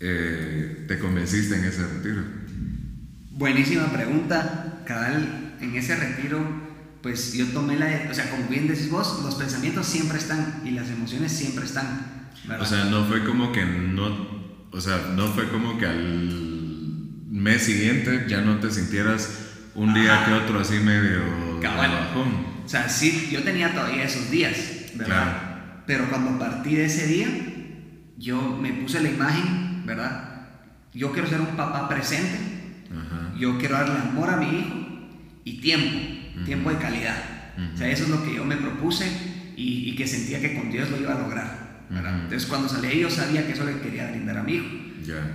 [0.00, 2.22] eh, te convenciste en ese retiro?
[3.30, 4.82] Buenísima pregunta.
[4.86, 6.66] Cabal, en ese retiro
[7.06, 10.72] pues yo tomé la, o sea, como bien decís vos, los pensamientos siempre están y
[10.72, 12.30] las emociones siempre están.
[12.60, 16.46] O sea, no fue como que no, o sea, no fue como que al,
[17.30, 19.45] mes siguiente ya no te sintieras
[19.76, 22.46] un día que otro así medio bajón.
[22.64, 24.56] O sea, sí, yo tenía todavía esos días,
[24.94, 25.82] ¿verdad?
[25.86, 27.28] Pero cuando partí de ese día,
[28.18, 30.48] yo me puse la imagen, ¿verdad?
[30.92, 32.38] Yo quiero ser un papá presente,
[33.38, 34.74] yo quiero darle amor a mi hijo
[35.44, 35.98] y tiempo,
[36.44, 37.16] tiempo de calidad.
[37.74, 39.06] O sea, eso es lo que yo me propuse
[39.56, 41.66] y, que sentía que con Dios lo iba a lograr.
[41.88, 42.22] ¿verdad?
[42.22, 44.66] Entonces, cuando salí yo sabía que eso le quería brindar a mi hijo.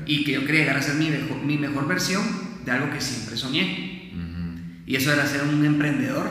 [0.05, 2.23] Y que yo quería llegar a ser mi mejor, mi mejor versión
[2.65, 3.90] de algo que siempre soñé.
[4.91, 6.29] Y eso era ser un emprendedor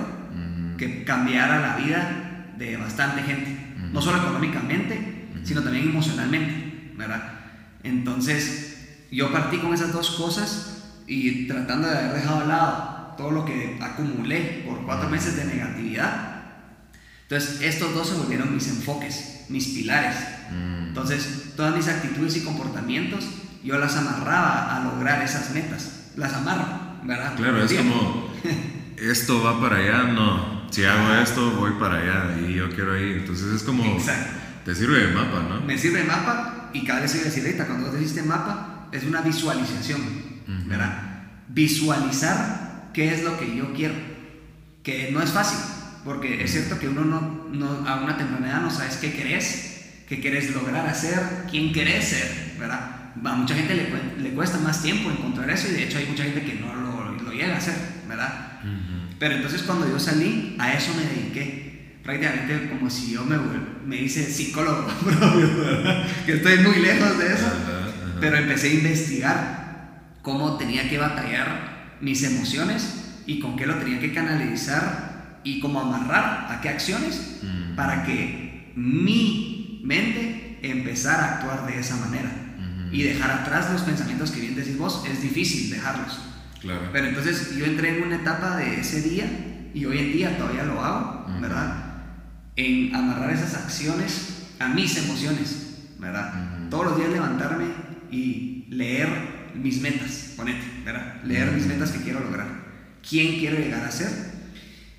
[0.77, 3.57] que cambiara la vida de bastante gente.
[3.91, 6.93] No solo económicamente, sino también emocionalmente.
[6.95, 7.23] ¿verdad?
[7.83, 13.31] Entonces, yo partí con esas dos cosas y tratando de haber dejado al lado todo
[13.31, 16.43] lo que acumulé por cuatro meses de negatividad.
[17.23, 20.17] Entonces, estos dos se volvieron mis enfoques, mis pilares.
[20.87, 23.27] Entonces, todas mis actitudes y comportamientos,
[23.65, 26.11] yo las amarraba a lograr esas metas.
[26.15, 27.37] Las amarro, ¿verdad?
[27.37, 28.31] Claro, es como,
[28.97, 30.61] esto va para allá, no.
[30.71, 33.19] Si hago esto, voy para allá y yo quiero ir.
[33.19, 33.85] Entonces, es como...
[33.85, 34.39] Exacto.
[34.65, 35.61] Te sirve de mapa, ¿no?
[35.63, 39.05] Me sirve de mapa y cada vez voy a decir, cuando vos decís mapa, es
[39.05, 40.01] una visualización,
[40.67, 41.25] ¿verdad?
[41.49, 43.95] Visualizar qué es lo que yo quiero.
[44.83, 45.59] Que no es fácil,
[46.05, 49.71] porque es cierto que uno no, no a una temprana edad no sabes qué querés
[50.11, 53.13] qué querés lograr hacer, quién querés ser, ¿verdad?
[53.25, 56.25] A mucha gente le, le, cuesta más tiempo encontrar eso y de hecho hay mucha
[56.25, 56.90] gente que no lo
[57.41, 57.75] llega a hacer,
[58.09, 58.61] ¿verdad?
[59.19, 61.71] Pero entonces cuando yo salí, a eso me dediqué.
[62.03, 63.37] Prácticamente como si yo me,
[63.87, 66.07] me hice psicólogo propio, ¿verdad?
[66.25, 67.53] Que estoy muy lejos de eso.
[68.21, 74.01] Pero empecé a investigar cómo tenía que batallar mis emociones y con qué lo tenía
[74.01, 77.41] que canalizar y cómo amarrar a qué acciones
[77.77, 82.31] para que mi mente empezar a actuar de esa manera
[82.93, 86.30] y dejar atrás los pensamientos que bien decís vos, es difícil dejarlos.
[86.61, 86.91] Claro.
[86.93, 89.27] Pero entonces yo entré en una etapa de ese día
[89.73, 91.85] y hoy en día todavía lo hago, ¿verdad?
[92.57, 96.69] En amarrar esas acciones a mis emociones, ¿verdad?
[96.69, 97.67] Todos los días levantarme
[98.11, 99.09] y leer
[99.55, 101.23] mis metas, ponete, ¿verdad?
[101.25, 102.47] Leer mis metas que quiero lograr.
[103.09, 104.11] ¿Quién quiero llegar a ser?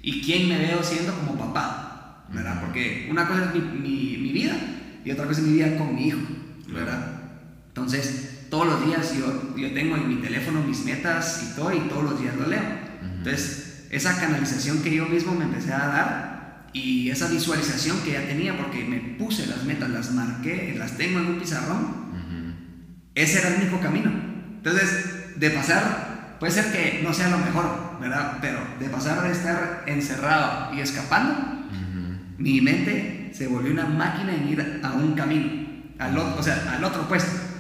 [0.01, 2.25] ¿Y quién me veo siendo como papá?
[2.33, 2.61] ¿Verdad?
[2.61, 4.55] Porque una cosa es mi, mi vida
[5.03, 6.19] y otra cosa es mi vida con mi hijo,
[6.69, 7.21] ¿verdad?
[7.67, 11.79] Entonces, todos los días yo, yo tengo en mi teléfono mis metas y todo, y
[11.89, 12.61] todos los días lo leo.
[13.01, 18.27] Entonces, esa canalización que yo mismo me empecé a dar y esa visualización que ya
[18.27, 22.11] tenía, porque me puse las metas, las marqué, las tengo en un pizarrón,
[23.15, 24.11] ese era el único camino.
[24.57, 28.37] Entonces, de pasar, puede ser que no sea lo mejor, ¿verdad?
[28.41, 31.35] Pero de pasar de estar encerrado y escapando,
[32.37, 35.47] mi mente se volvió una máquina en ir a un camino,
[35.99, 37.50] al otro, o sea, al otro puesto.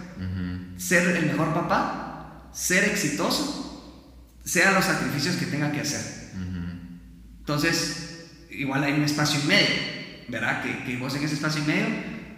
[0.81, 6.31] Ser el mejor papá, ser exitoso, sea los sacrificios que tenga que hacer.
[7.39, 9.75] Entonces, igual hay un espacio en medio,
[10.29, 10.63] ¿verdad?
[10.63, 11.85] Que, que vos en ese espacio en medio,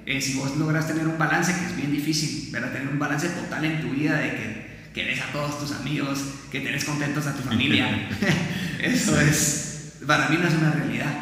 [0.05, 2.73] eh, si vos logras tener un balance, que es bien difícil, ¿verdad?
[2.73, 6.19] Tener un balance total en tu vida de que querés a todos tus amigos,
[6.51, 8.09] que tenés contentos a tu familia.
[8.81, 11.13] Eso es, para mí no es una realidad,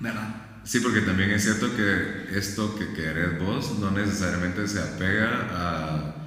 [0.00, 0.34] ¿verdad?
[0.64, 6.19] Sí, porque también es cierto que esto que querés vos no necesariamente se apega a,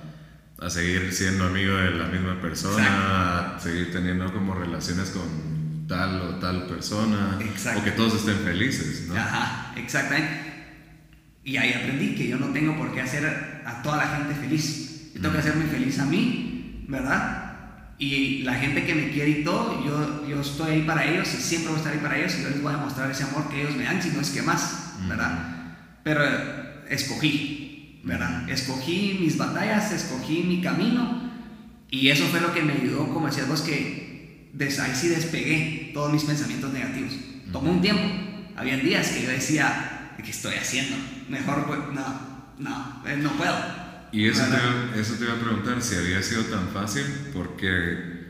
[0.64, 6.22] a seguir siendo amigo de la misma persona, a seguir teniendo como relaciones con tal
[6.22, 7.38] o tal persona,
[7.78, 9.16] o que todos estén felices, ¿no?
[9.16, 10.54] Ajá, exactamente.
[11.44, 15.12] Y ahí aprendí que yo no tengo por qué hacer a toda la gente feliz.
[15.14, 17.44] Yo tengo que hacerme feliz a mí, ¿verdad?
[18.00, 21.42] Y la gente que me quiere y todo, yo, yo estoy ahí para ellos y
[21.42, 23.50] siempre voy a estar ahí para ellos y yo les voy a mostrar ese amor
[23.50, 25.76] que ellos me dan, si no es que más, ¿verdad?
[26.04, 26.24] Pero
[26.90, 27.63] escogí,
[28.04, 28.50] ¿verdad?
[28.50, 31.32] Escogí mis batallas, escogí mi camino
[31.90, 36.12] y eso fue lo que me ayudó, como decías vos, que ahí sí despegué todos
[36.12, 37.14] mis pensamientos negativos.
[37.52, 38.04] Tomó un tiempo,
[38.56, 40.96] había días que yo decía, ¿qué estoy haciendo?
[41.30, 45.82] Mejor, pues, no, no, eh, no puedo y eso te, eso te iba a preguntar,
[45.82, 48.28] si había sido tan fácil, porque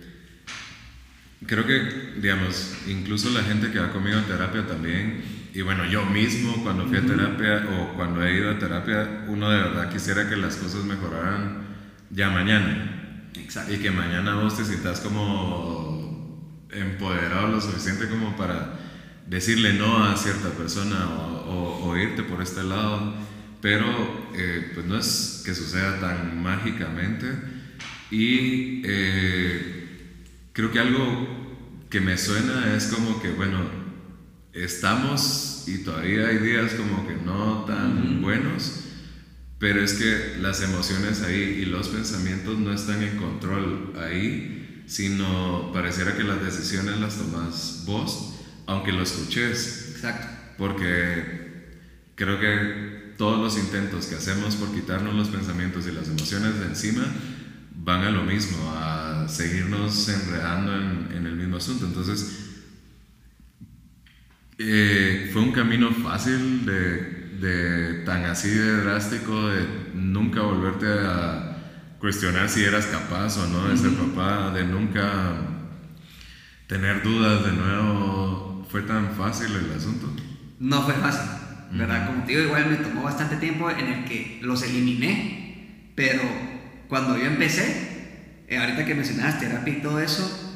[1.45, 5.21] creo que, digamos, incluso la gente que ha conmigo en terapia también,
[5.53, 9.49] y bueno, yo mismo cuando fui a terapia o cuando he ido a terapia, uno
[9.51, 11.63] de verdad quisiera que las cosas mejoraran
[12.09, 13.29] ya mañana.
[13.35, 13.71] Exacto.
[13.71, 16.23] Y que mañana vos te sientas como
[16.71, 18.79] empoderado lo suficiente como para
[19.27, 21.07] decirle no a cierta persona
[21.47, 23.13] o, o irte por este lado
[23.61, 23.85] pero
[24.35, 27.27] eh, pues no es que suceda tan mágicamente
[28.11, 30.17] y eh,
[30.51, 33.82] creo que algo que me suena es como que bueno
[34.53, 38.81] estamos y todavía hay días como que no tan buenos
[39.59, 45.71] Pero es que las emociones ahí y los pensamientos no están en control ahí, sino
[45.71, 48.35] pareciera que las decisiones las tomas vos,
[48.67, 49.93] aunque lo escuches.
[49.95, 50.27] Exacto.
[50.57, 51.71] Porque
[52.15, 56.65] creo que todos los intentos que hacemos por quitarnos los pensamientos y las emociones de
[56.65, 57.05] encima
[57.75, 61.85] van a lo mismo, a seguirnos enredando en, el mismo asunto.
[61.85, 62.52] Entonces,
[64.65, 71.57] eh, fue un camino fácil de de tan así de drástico de nunca volverte a
[71.99, 75.35] cuestionar si eras capaz o no de ser papá, de nunca
[76.67, 80.07] tener dudas de nuevo, ¿fue tan fácil el asunto?
[80.59, 81.29] No fue fácil,
[81.73, 82.07] ¿verdad?
[82.07, 86.21] Como te digo, igual me tomó bastante tiempo en el que los eliminé, pero
[86.87, 90.52] cuando yo empecé, eh, ahorita que mencionabas terapia y todo eso,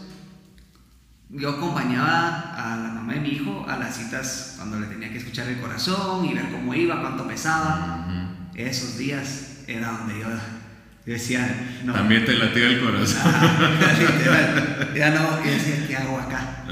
[1.29, 5.17] yo acompañaba a la mamá de mi hijo a las citas cuando le tenía que
[5.17, 8.07] escuchar el corazón y ver cómo iba, cuánto pesaba.
[8.55, 10.27] Esos días era donde yo
[11.05, 11.93] decía, no.
[11.93, 13.31] También te latía el corazón.
[14.95, 16.63] ya no, yo decía, ¿qué hago acá?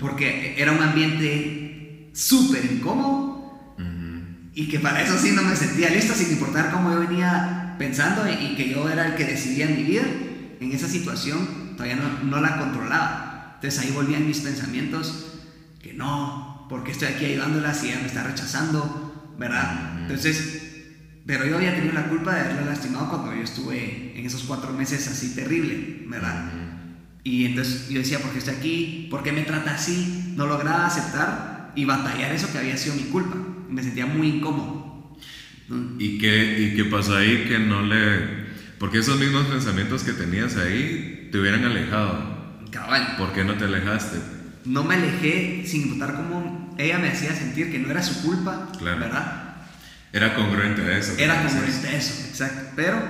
[0.00, 3.38] Porque era un ambiente súper incómodo
[4.54, 8.28] y que para eso sí no me sentía listo, sin importar cómo yo venía pensando
[8.28, 10.02] y, que yo era el que decidía mi vida.
[10.60, 13.27] En esa situación todavía no, no la controlaba.
[13.58, 15.40] Entonces ahí volvían mis pensamientos
[15.82, 20.02] que no, porque estoy aquí ayudándola si ella me está rechazando, ¿verdad?
[20.02, 20.68] Entonces,
[21.26, 24.72] pero yo había tenido la culpa de haberla lastimado cuando yo estuve en esos cuatro
[24.72, 26.52] meses así terrible, ¿verdad?
[27.24, 29.08] Y entonces yo decía, ¿por qué estoy aquí?
[29.10, 30.34] ¿Por qué me trata así?
[30.36, 33.36] No lograba aceptar y batallar eso que había sido mi culpa.
[33.68, 35.18] Me sentía muy incómodo.
[35.98, 38.46] ¿Y qué, ¿Y qué pasó ahí que no le...
[38.78, 42.37] Porque esos mismos pensamientos que tenías ahí te hubieran alejado.
[42.70, 43.16] Cabal.
[43.16, 44.18] ¿Por qué no te alejaste?
[44.64, 48.68] No me alejé sin importar cómo ella me hacía sentir que no era su culpa,
[48.80, 49.56] ¿verdad?
[50.12, 51.14] Era congruente a eso.
[51.18, 52.72] Era congruente a eso, exacto.
[52.76, 53.00] Pero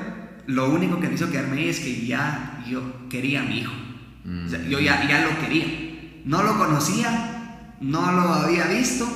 [0.46, 3.72] lo único que me hizo quedarme ahí es que ya yo quería a mi hijo.
[4.68, 5.66] yo ya, ya lo quería.
[6.24, 9.06] No lo conocía, no lo había visto,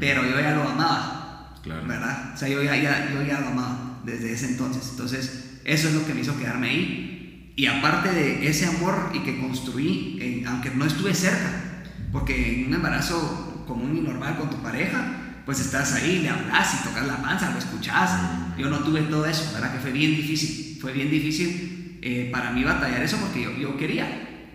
[0.00, 1.54] pero yo ya lo amaba.
[1.62, 1.86] Claro.
[1.86, 2.32] ¿Verdad?
[2.34, 4.88] O sea, yo ya, ya, yo ya lo amaba desde ese entonces.
[4.90, 7.15] Entonces, eso es lo que me hizo quedarme ahí.
[7.56, 11.50] Y aparte de ese amor y que construí, aunque no estuve cerca,
[12.12, 16.74] porque en un embarazo común y normal con tu pareja, pues estás ahí, le hablas
[16.74, 18.10] y tocas la panza, lo escuchas.
[18.58, 19.72] Yo no tuve todo eso, ¿verdad?
[19.72, 20.78] Que fue bien difícil.
[20.80, 24.06] Fue bien difícil eh, para mí batallar eso porque yo, yo, quería,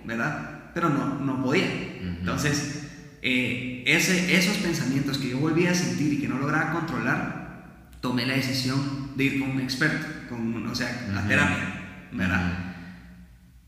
[0.05, 0.71] ¿verdad?
[0.73, 1.65] Pero no, no podía.
[2.01, 2.87] Entonces,
[3.23, 8.27] eh, ese, esos pensamientos que yo volví a sentir y que no lograba controlar, tomé
[8.27, 12.70] la decisión de ir con un experto, con, o sea, a terapia, ¿verdad?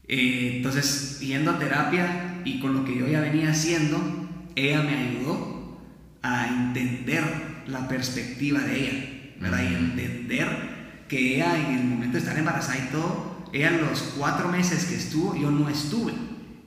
[0.07, 3.99] Eh, entonces, yendo a terapia y con lo que yo ya venía haciendo,
[4.55, 5.79] ella me ayudó
[6.21, 7.23] a entender
[7.67, 9.63] la perspectiva de ella, ¿verdad?
[9.69, 10.47] Y entender
[11.07, 14.95] que ella en el momento de estar embarazada y todo, ella los cuatro meses que
[14.95, 16.13] estuvo, yo no estuve.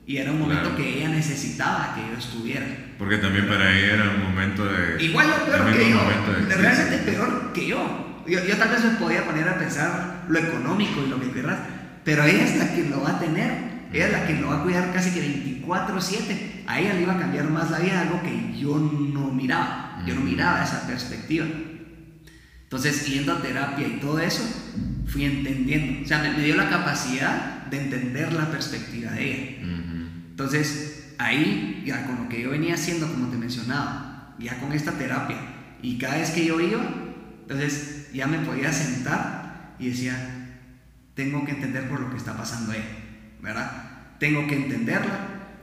[0.05, 2.65] Y era un momento que ella necesitaba que yo estuviera.
[2.97, 5.03] Porque también para ella era un momento de...
[5.03, 5.99] Igual peor que yo.
[6.47, 8.23] realmente peor que yo.
[8.25, 8.45] yo.
[8.45, 11.59] Yo tal vez me podía poner a pensar lo económico y lo que querrás
[12.07, 13.51] pero ella es la que lo va a tener,
[13.91, 16.63] ella es la que lo va a cuidar casi que 24/7.
[16.65, 20.15] A ella le iba a cambiar más la vida, algo que yo no miraba, yo
[20.15, 21.45] no miraba esa perspectiva.
[22.63, 24.41] Entonces, yendo a terapia y todo eso,
[25.05, 29.57] fui entendiendo, o sea, me, dio la capacidad de entender la perspectiva de ella.
[30.29, 34.93] Entonces, ahí, ya con lo que yo venía haciendo, como te mencionaba, ya con esta
[34.93, 35.39] terapia,
[35.81, 36.89] y cada vez que yo iba,
[37.41, 40.46] entonces ya me podía sentar y decía,
[41.17, 42.83] tengo que entender por lo que está pasando ahí,
[43.41, 43.71] ¿verdad?
[44.19, 45.17] Tengo que entenderla.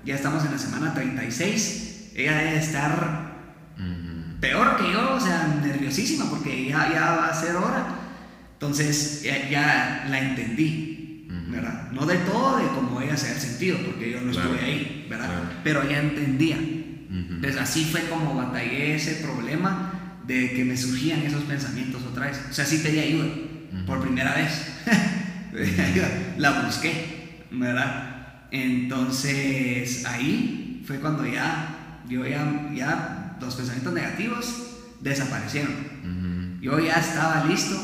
[0.05, 2.11] Ya estamos en la semana 36.
[2.17, 3.35] Ella debe estar
[4.41, 7.87] peor que yo, o sea, nerviosísima porque ya, ya va a ser hora.
[8.55, 11.93] Entonces ya, la entendí, ¿verdad?
[11.93, 15.29] No de todo de cómo ella se ha sentido, porque yo no estuve ahí, ¿verdad?
[15.63, 16.57] Pero ya entendía.
[16.57, 22.41] Entonces así fue como batallé ese problema de que me surgían esos pensamientos otra vez.
[22.51, 23.29] O sea, sí pedí ayuda
[23.87, 24.51] por primera vez.
[26.39, 28.47] la busqué, ¿verdad?
[28.51, 35.95] Entonces ahí fue cuando ya, yo ya, ya los pensamientos negativos desaparecieron.
[36.61, 37.77] Yo ya estaba listo,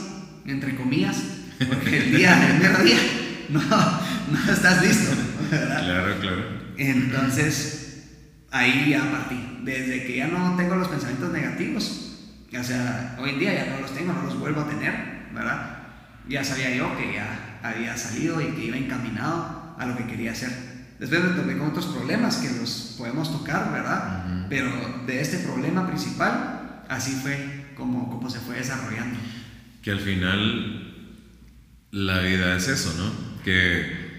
[0.46, 1.22] entre comillas,
[1.68, 2.98] porque el día, el día,
[3.50, 5.10] no, no estás listo,
[5.50, 5.84] ¿verdad?
[5.84, 6.44] Claro, claro.
[6.78, 8.08] Entonces,
[8.50, 9.60] ahí ya partí.
[9.64, 12.18] Desde que ya no tengo los pensamientos negativos,
[12.58, 15.78] o sea, hoy en día ya no los tengo, no los vuelvo a tener, ¿verdad?
[16.26, 20.32] Ya sabía yo que ya había salido y que iba encaminado a lo que quería
[20.32, 20.50] hacer.
[20.98, 24.46] Después me topé con otros problemas que los podemos tocar, ¿verdad?
[24.50, 24.70] Pero
[25.06, 29.18] de este problema principal, así fue como, como se fue desarrollando.
[29.82, 30.94] que al final
[31.92, 33.10] la vida es eso, ¿no?
[33.42, 34.10] Que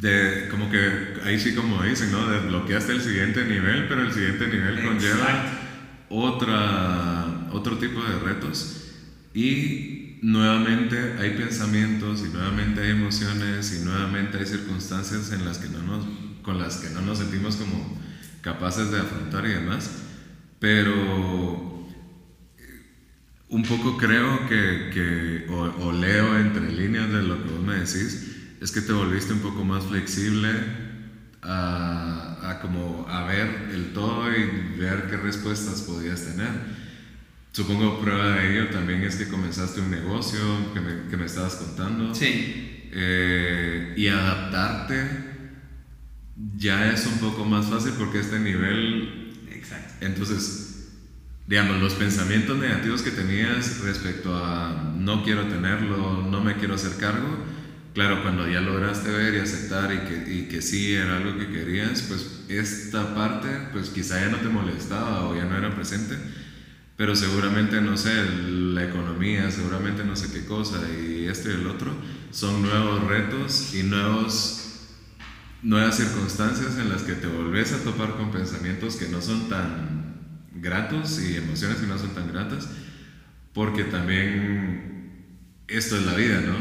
[0.00, 2.26] de, como que ahí sí como dicen, ¿no?
[2.28, 5.44] Desbloqueaste el siguiente nivel, pero el siguiente nivel conlleva
[6.08, 8.82] otra, otro tipo de retos
[9.34, 15.68] y nuevamente hay pensamientos y nuevamente hay emociones y nuevamente hay circunstancias en las que
[15.68, 16.06] no nos,
[16.42, 18.00] con las que no nos sentimos como
[18.40, 19.90] capaces de afrontar y demás,
[20.60, 21.82] pero
[23.48, 28.36] un poco creo que, que o, leo entre líneas de lo que vos me decís,
[28.60, 30.48] es que te volviste un poco más flexible
[31.42, 36.81] a, a, como a ver el todo y ver qué respuestas podías tener.
[37.52, 40.40] Supongo prueba de ello también es que comenzaste un negocio
[40.72, 42.14] que me, que me estabas contando.
[42.14, 42.88] Sí.
[42.94, 45.32] Eh, y adaptarte
[46.56, 49.34] ya es un poco más fácil porque este nivel...
[49.50, 49.94] Exacto.
[50.00, 50.92] Entonces,
[51.46, 56.96] digamos, los pensamientos negativos que tenías respecto a no quiero tenerlo, no me quiero hacer
[56.96, 57.28] cargo,
[57.94, 61.50] claro, cuando ya lograste ver y aceptar y que, y que sí era algo que
[61.50, 66.16] querías, pues esta parte, pues quizá ya no te molestaba o ya no era presente,
[66.96, 68.12] pero seguramente, no sé,
[68.48, 71.92] la economía, seguramente no sé qué cosa y esto y el otro,
[72.30, 74.58] son nuevos retos y nuevos
[75.62, 80.02] nuevas circunstancias en las que te volvés a topar con pensamientos que no son tan
[80.54, 82.68] gratos y emociones que no son tan gratas,
[83.54, 85.32] porque también
[85.68, 86.56] esto es la vida, ¿no?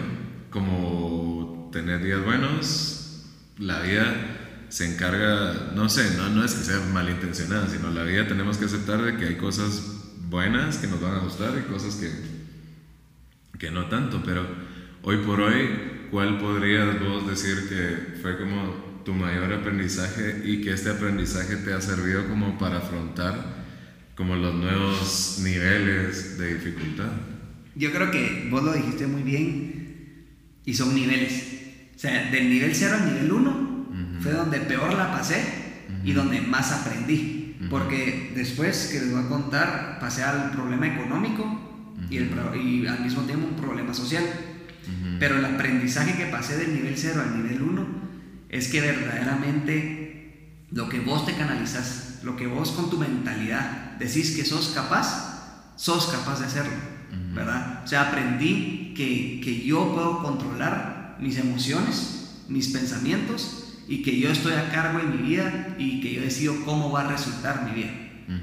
[0.50, 3.26] Como tener días buenos,
[3.58, 8.28] la vida se encarga, no sé, no, no es que sea malintencionada, sino la vida
[8.28, 9.91] tenemos que aceptar de que hay cosas
[10.32, 12.10] buenas que nos van a gustar y cosas que,
[13.60, 14.48] que no tanto, pero
[15.04, 20.72] hoy por hoy, ¿cuál podrías vos decir que fue como tu mayor aprendizaje y que
[20.72, 23.62] este aprendizaje te ha servido como para afrontar
[24.16, 27.12] como los nuevos niveles de dificultad?
[27.76, 30.28] Yo creo que vos lo dijiste muy bien
[30.64, 31.90] y son niveles.
[31.94, 33.72] O sea, del nivel 0 al nivel 1
[34.22, 35.44] fue donde peor la pasé
[36.06, 37.41] y donde más aprendí.
[37.72, 41.46] Porque después, que les voy a contar, pasé al problema económico
[42.10, 42.30] y, el,
[42.62, 44.26] y al mismo tiempo un problema social.
[45.20, 47.88] Pero el aprendizaje que pasé del nivel 0 al nivel 1
[48.50, 54.36] es que verdaderamente lo que vos te canalizas, lo que vos con tu mentalidad decís
[54.36, 56.74] que sos capaz, sos capaz de hacerlo,
[57.34, 57.84] ¿verdad?
[57.86, 63.61] O sea, aprendí que, que yo puedo controlar mis emociones, mis pensamientos
[63.92, 67.02] y que yo estoy a cargo en mi vida y que yo decido cómo va
[67.02, 67.92] a resultar mi vida.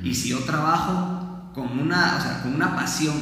[0.03, 3.17] Y si yo trabajo con una, o sea, con una pasión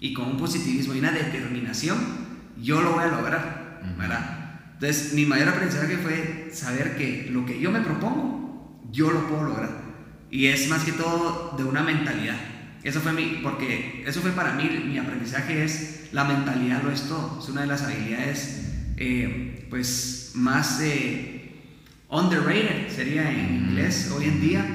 [0.00, 1.98] y con un positivismo y una determinación,
[2.60, 4.72] yo lo voy a lograr, ¿verdad?
[4.72, 9.44] Entonces, mi mayor aprendizaje fue saber que lo que yo me propongo, yo lo puedo
[9.44, 9.70] lograr.
[10.32, 12.38] Y es más que todo de una mentalidad.
[12.82, 17.02] Eso fue mi, porque eso fue para mí, mi aprendizaje es, la mentalidad lo es
[17.02, 17.38] todo.
[17.40, 21.31] Es una de las habilidades, eh, pues, más eh,
[22.12, 24.66] underrated, sería en inglés hoy en día,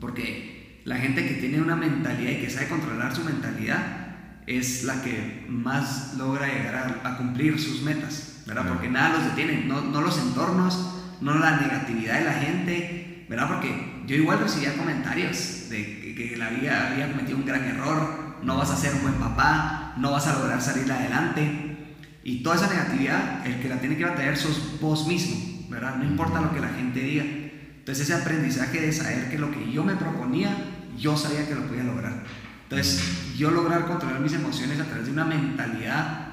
[0.00, 5.02] porque la gente que tiene una mentalidad y que sabe controlar su mentalidad es la
[5.02, 8.30] que más logra llegar a cumplir sus metas.
[8.46, 8.66] ¿verdad?
[8.68, 13.48] Porque nada los detiene, no, no, los entornos, no la negatividad de la gente, ¿verdad?
[13.48, 18.56] Porque yo igual recibía comentarios de que, la vida había cometido un gran error, no
[18.56, 21.96] vas a ser un buen papá, no vas a lograr salir adelante.
[22.24, 25.96] Y toda esa negatividad, el que la tiene que batallar sos vos mismo, ¿verdad?
[25.96, 27.24] No importa lo que la gente diga.
[27.24, 30.54] Entonces ese aprendizaje de saber que lo que yo me proponía,
[30.98, 32.24] yo sabía que lo podía lograr.
[32.64, 36.26] Entonces yo lograr controlar mis emociones a través de una mentalidad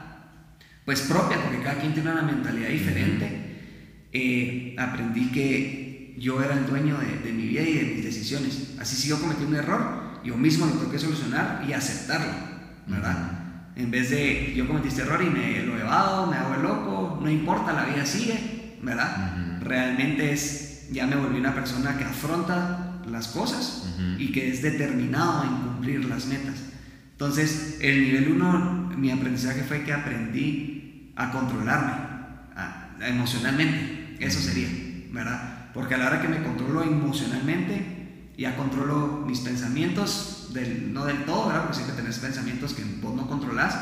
[0.85, 6.65] pues propia, porque cada quien tiene una mentalidad diferente, eh, aprendí que yo era el
[6.65, 8.75] dueño de, mi vida y de mis decisiones.
[8.79, 12.31] Así si yo cometí un error, yo mismo lo tengo que solucionar y aceptarlo,
[12.87, 13.73] ¿verdad?
[13.75, 17.19] En vez de yo cometí este error y me lo evado, me hago el loco,
[17.21, 19.59] no importa, la vida sigue, ¿verdad?
[19.61, 23.83] Realmente es, ya me volví una persona que afronta las cosas
[24.17, 26.55] y que es determinado en cumplir las metas.
[27.11, 31.93] Entonces, el nivel 1, mi aprendizaje fue que aprendí a controlarme
[33.01, 34.17] emocionalmente.
[34.19, 34.67] Eso sería,
[35.11, 35.71] ¿verdad?
[35.73, 41.25] Porque a la hora que me controlo emocionalmente, ya controlo mis pensamientos, del, no del
[41.25, 41.63] todo, ¿verdad?
[41.63, 43.77] Porque siempre tenés pensamientos que vos no controlas,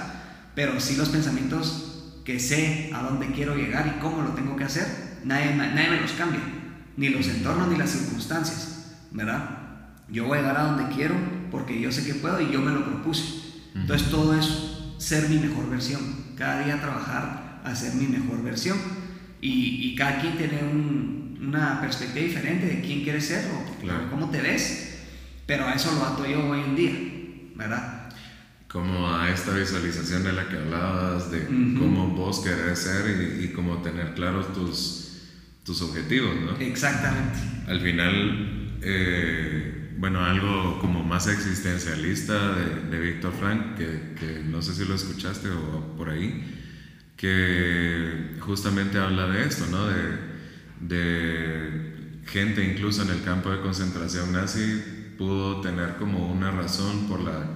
[0.56, 1.95] pero sí los pensamientos
[2.26, 4.86] que sé a dónde quiero llegar y cómo lo tengo que hacer,
[5.24, 6.42] nadie, nadie me los cambia,
[6.98, 9.50] ni los entornos ni las circunstancias, ¿verdad?
[10.10, 11.16] Yo voy a llegar a donde quiero
[11.52, 13.24] porque yo sé que puedo y yo me lo propuse.
[13.74, 14.48] Entonces todo es
[14.98, 18.78] ser mi mejor versión cada día trabajar a ser mi mejor versión.
[19.42, 20.60] Y, y cada quien tiene
[21.40, 25.04] una perspectiva diferente de quién quiere ser o cómo te ves,
[25.46, 26.92] pero a eso lo ato yo hoy en día,
[27.56, 27.95] ¿verdad?
[28.76, 33.54] Como a esta visualización de la que hablabas, de cómo vos querés ser y, y
[33.54, 35.22] cómo tener claros tus,
[35.64, 36.58] tus objetivos, ¿no?
[36.58, 37.40] Exactamente.
[37.68, 44.62] Al final, eh, bueno, algo como más existencialista de, de Víctor Frank, que, que, no
[44.62, 46.44] sé si lo escuchaste o por ahí,
[47.16, 49.88] que justamente habla de esto, ¿no?
[49.88, 50.18] De,
[50.82, 57.22] de gente incluso en el campo de concentración nazi pudo tener como una razón por
[57.22, 57.55] la,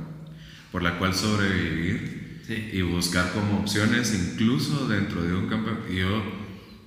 [0.71, 5.71] por la cual sobrevivir y buscar como opciones incluso dentro de un campo.
[5.91, 6.23] Yo,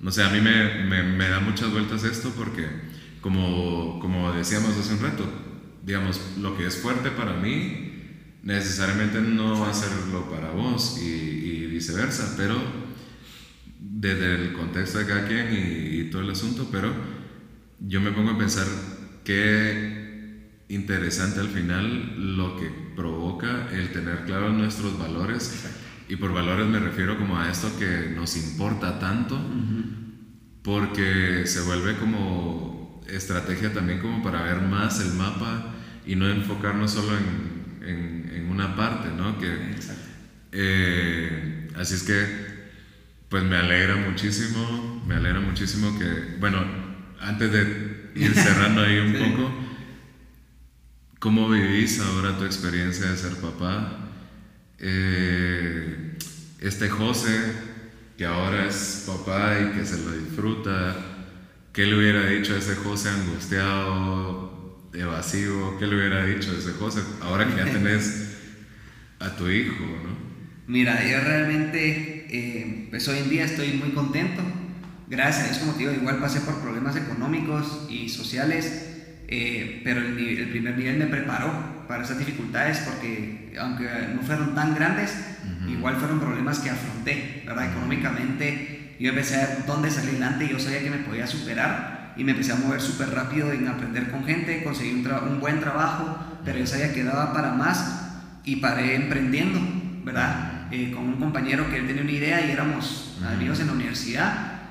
[0.01, 2.67] no sé, a mí me, me, me, da muchas vueltas esto porque,
[3.21, 5.25] como, como decíamos hace un rato,
[5.83, 7.91] digamos, lo que es fuerte para mí
[8.43, 12.57] necesariamente no va a serlo para vos y, y viceversa, pero
[13.79, 16.93] desde el contexto de cada quien y, y todo el asunto, pero
[17.79, 18.67] yo me pongo a pensar
[19.23, 20.02] qué
[20.69, 25.65] interesante al final lo que provoca el tener claros nuestros valores.
[26.09, 29.39] Y por valores me refiero como a esto que nos importa tanto,
[30.61, 35.73] porque se vuelve como estrategia también como para ver más el mapa
[36.05, 39.37] y no enfocarnos solo en, en, en una parte, ¿no?
[39.39, 39.75] Que,
[40.51, 42.53] eh, así es que,
[43.29, 46.63] pues me alegra muchísimo, me alegra muchísimo que, bueno,
[47.19, 49.23] antes de ir cerrando ahí un sí.
[49.23, 49.51] poco,
[51.23, 54.09] ¿cómo vivís ahora tu experiencia de ser papá?
[54.77, 56.17] Eh,
[56.59, 57.39] este José,
[58.17, 60.97] que ahora es papá y que se lo disfruta,
[61.71, 65.77] ¿qué le hubiera dicho a ese José angustiado, evasivo?
[65.79, 68.35] ¿Qué le hubiera dicho a ese José ahora que ya tenés
[69.19, 69.81] a tu hijo?
[69.81, 70.17] ¿no?
[70.67, 74.43] Mira, yo realmente, eh, pues hoy en día estoy muy contento
[75.13, 78.82] gracias Dios, como te digo, igual pasé por problemas económicos y sociales,
[79.35, 84.53] eh, pero el, el, primer nivel me preparó para esas dificultades porque aunque no fueron
[84.53, 85.71] tan grandes, uh -huh.
[85.71, 87.71] igual fueron problemas que afronté, ¿verdad?
[87.71, 92.23] Económicamente yo empecé a ver dónde salir adelante, yo sabía que me podía superar y
[92.23, 96.15] me empecé a mover súper rápido en aprender con gente, conseguí un, un, buen trabajo,
[96.45, 98.11] pero yo sabía que daba para más
[98.45, 99.59] y paré emprendiendo,
[100.05, 100.67] ¿verdad?
[100.71, 104.61] Eh, con un compañero que él tenía una idea y éramos amigos en la universidad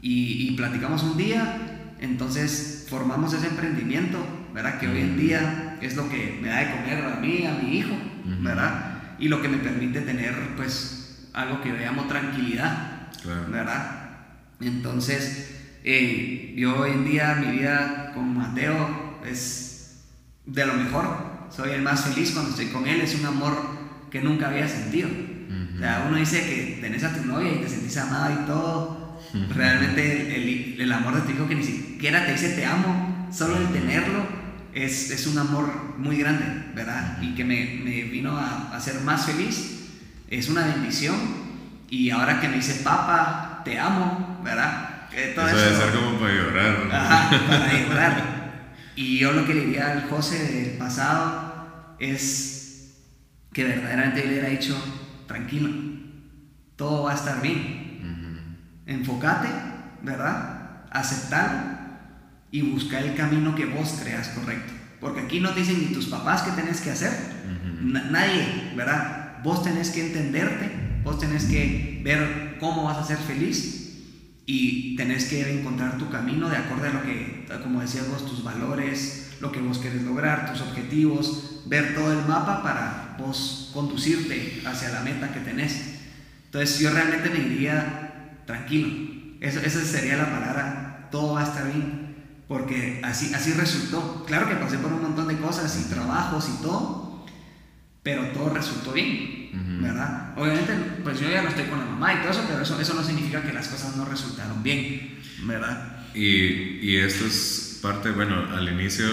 [0.00, 1.58] y, y, platicamos un día,
[2.00, 4.18] entonces formamos ese emprendimiento,
[4.54, 4.78] ¿verdad?
[4.78, 7.78] Que hoy en día es lo que me da de comer a mí, a mi
[7.78, 7.94] hijo,
[8.40, 9.16] ¿verdad?
[9.18, 13.50] Y lo que me permite tener, pues, algo que yo llamo tranquilidad, claro.
[13.50, 14.10] ¿verdad?
[14.60, 20.04] Entonces, eh, yo hoy en día, mi vida con Mateo es
[20.46, 23.54] de lo mejor, soy el más feliz cuando estoy con él, es un amor
[24.10, 25.08] que nunca había sentido.
[25.74, 29.05] O sea, uno dice que tenés a tu novia y te sentís amada y todo,
[29.54, 33.56] Realmente el, el, amor de tu hijo que ni siquiera te dice te amo, solo
[33.56, 34.26] el tenerlo
[34.72, 37.20] es, es un amor muy grande, ¿verdad?
[37.22, 39.88] Y que me, me vino a, a, ser más feliz,
[40.28, 41.16] es una bendición.
[41.88, 45.08] Y ahora que me dice papá, te amo, ¿verdad?
[45.08, 46.78] Que todo eso, eso debe ser como para llorar.
[46.84, 46.94] ¿no?
[46.94, 48.36] Ajá, para llorar.
[48.96, 52.96] Y yo lo que le diría al José del pasado es
[53.52, 54.76] que verdaderamente le hubiera dicho,
[55.26, 55.70] tranquilo,
[56.76, 57.85] todo va a estar bien
[58.86, 59.48] enfócate,
[60.02, 60.86] ¿verdad?
[60.90, 61.76] Aceptar
[62.50, 64.72] y buscar el camino que vos creas correcto.
[65.00, 68.10] Porque aquí no te dicen ni tus papás qué tenés que hacer, uh -huh.
[68.10, 69.42] nadie, ¿verdad?
[69.42, 70.70] Vos tenés que entenderte,
[71.04, 73.76] vos tenés que ver cómo vas a ser feliz
[74.46, 78.42] y tenés que encontrar tu camino de acuerdo a lo que, como decías vos, tus
[78.42, 84.62] valores, lo que vos querés lograr, tus objetivos, ver todo el mapa para vos conducirte
[84.64, 85.96] hacia la meta que tenés.
[86.46, 88.05] Entonces yo realmente me diría
[88.46, 88.88] tranquilo.
[89.40, 92.06] Eso, esa sería la palabra, todo va a estar bien.
[92.48, 94.24] Porque así, así resultó.
[94.26, 97.26] Claro que pasé por un montón de cosas y trabajos y todo,
[98.02, 99.82] pero todo resultó bien, uh -huh.
[99.82, 100.34] ¿verdad?
[100.38, 100.72] Obviamente,
[101.02, 103.02] pues yo ya no estoy con la mamá y todo eso, pero eso, eso no
[103.02, 106.06] significa que las cosas no resultaron bien, ¿verdad?
[106.14, 109.06] Y, y esto es parte, bueno, al inicio,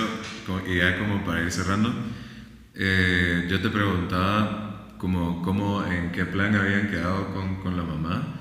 [0.68, 1.92] y ya como para ir cerrando,
[2.76, 8.33] eh, yo te preguntaba como, cómo, en qué plan habían quedado con, con la mamá.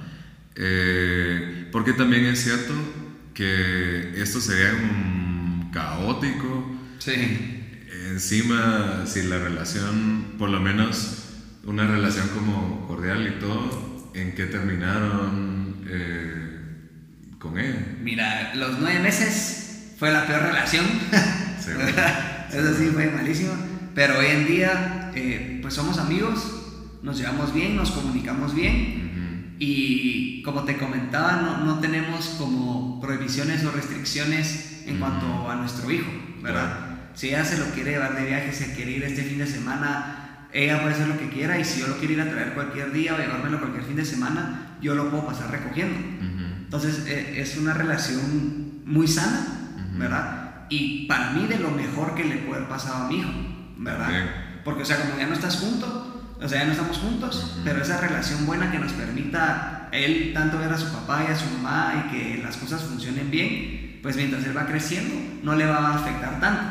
[0.57, 2.75] Eh, porque también es cierto
[3.35, 6.71] que esto sería un caótico.
[6.99, 7.59] Sí.
[8.11, 11.19] Encima, si la relación, por lo menos
[11.65, 16.59] una relación como cordial y todo, ¿en qué terminaron eh,
[17.39, 17.99] con él?
[18.03, 20.85] Mira, los nueve meses fue la peor relación.
[21.63, 21.71] Sí,
[22.53, 23.53] Eso sí fue malísimo.
[23.95, 29.02] Pero hoy en día, eh, pues somos amigos, nos llevamos bien, nos comunicamos bien.
[29.65, 35.01] Y como te comentaba, no, no, tenemos como prohibiciones o restricciones en mm.
[35.01, 36.11] cuanto a nuestro hijo,
[36.43, 36.79] ¿verdad?
[36.79, 36.93] Claro.
[37.15, 40.23] Si ella se lo quiere llevar de viaje, se quiere ir este fin de semana
[40.53, 42.93] ella puede hacer lo que quiera y si yo lo quiero ir a traer cualquier
[42.93, 45.99] día o llevármelo cualquier fin de semana, yo lo puedo pasar recogiendo.
[46.65, 49.47] Entonces eh, es una relación muy sana,
[49.95, 50.67] ¿verdad?
[50.69, 53.31] Y para mí de lo mejor que le puede haber pasado a mi hijo,
[53.79, 54.11] ¿verdad?
[54.65, 56.12] Porque, o sea, como ya no estás junto,
[56.43, 60.59] o sea, ya no estamos juntos, pero esa relación buena que nos permita él tanto
[60.59, 64.17] ver a su papá y a su mamá y que las cosas funcionen bien, pues
[64.17, 66.63] mientras él va creciendo no le va a afectar tanto,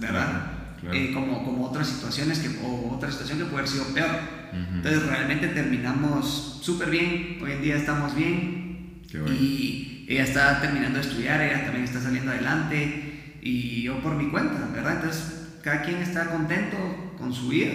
[0.00, 0.50] ¿verdad?
[0.92, 4.44] Eh, como, como otras situaciones que, o otra situación que puede haber sido peor.
[4.52, 9.02] Entonces realmente terminamos súper bien, hoy en día estamos bien
[9.38, 14.28] y ella está terminando de estudiar, ella también está saliendo adelante y yo por mi
[14.30, 14.96] cuenta, ¿verdad?
[14.96, 16.76] Entonces cada quien está contento
[17.18, 17.72] con su vida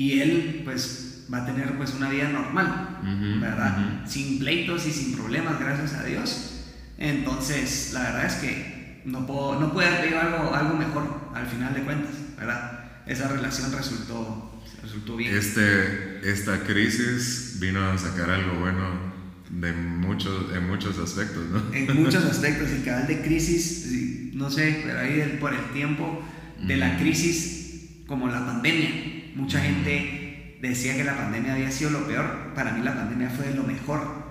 [0.00, 3.00] y él pues va a tener pues una vida normal,
[3.38, 4.06] ¿verdad?
[4.06, 6.62] Sin pleitos y sin problemas, gracias a Dios.
[6.96, 11.74] Entonces la verdad es que no, puedo, no puede haber algo, algo mejor al final
[11.74, 13.02] de cuentas, ¿verdad?
[13.06, 15.36] Esa relación resultó, resultó bien.
[15.36, 19.12] Este, esta crisis vino a sacar algo bueno
[19.50, 21.74] de muchos, en muchos aspectos, ¿no?
[21.74, 26.24] En muchos aspectos, el canal de crisis, no sé, pero ahí por el tiempo
[26.58, 32.06] de la crisis, como la pandemia, mucha gente decía que la pandemia había sido lo
[32.06, 34.30] peor, para mí la pandemia fue lo mejor.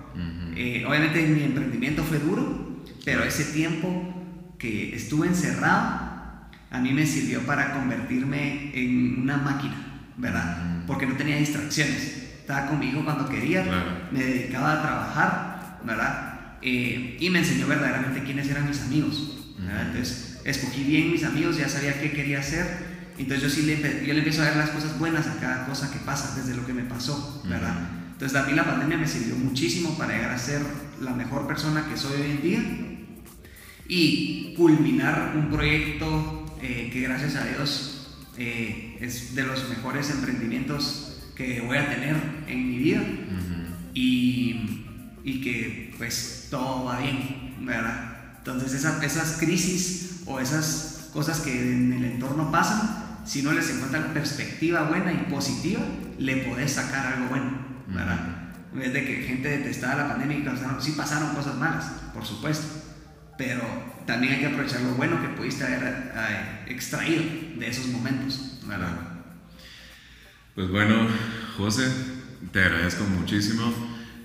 [0.56, 4.14] Eh, obviamente mi emprendimiento fue duro, pero ese tiempo
[4.58, 6.10] que estuve encerrado,
[6.70, 10.84] a mí me sirvió para convertirme en una máquina, ¿verdad?
[10.86, 12.36] Porque no tenía distracciones.
[12.40, 13.64] Estaba conmigo cuando quería,
[14.12, 16.58] me dedicaba a trabajar, ¿verdad?
[16.62, 19.54] Eh, y me enseñó verdaderamente quiénes eran mis amigos.
[19.58, 22.89] Entonces, escogí bien mis amigos, ya sabía qué quería hacer.
[23.20, 25.92] Entonces, yo sí le, yo le empiezo a ver las cosas buenas a cada cosa
[25.92, 27.76] que pasa, desde lo que me pasó, ¿verdad?
[28.12, 30.62] Entonces, a mí la pandemia me sirvió muchísimo para llegar a ser
[31.00, 32.62] la mejor persona que soy hoy en día
[33.86, 41.18] y culminar un proyecto eh, que gracias a Dios eh, es de los mejores emprendimientos
[41.34, 42.16] que voy a tener
[42.46, 43.02] en mi vida
[43.92, 44.86] y,
[45.24, 48.36] y, que pues todo va bien, ¿verdad?
[48.38, 52.99] Entonces esas crisis o esas cosas que en el entorno pasan,
[53.30, 55.82] si no les encuentran perspectiva buena y positiva,
[56.18, 57.50] le podés sacar algo bueno,
[57.86, 58.52] ¿verdad?
[58.72, 62.24] En vez de que gente detestaba la pandemia y pasaron, sí pasaron cosas malas, por
[62.24, 62.80] supuesto
[63.40, 63.62] pero
[64.06, 67.22] también hay que aprovechar lo bueno que pudiste haber eh, extraído
[67.56, 68.90] de esos momentos, ¿verdad?
[70.54, 71.08] Pues bueno,
[71.56, 71.90] José,
[72.52, 73.72] te agradezco muchísimo.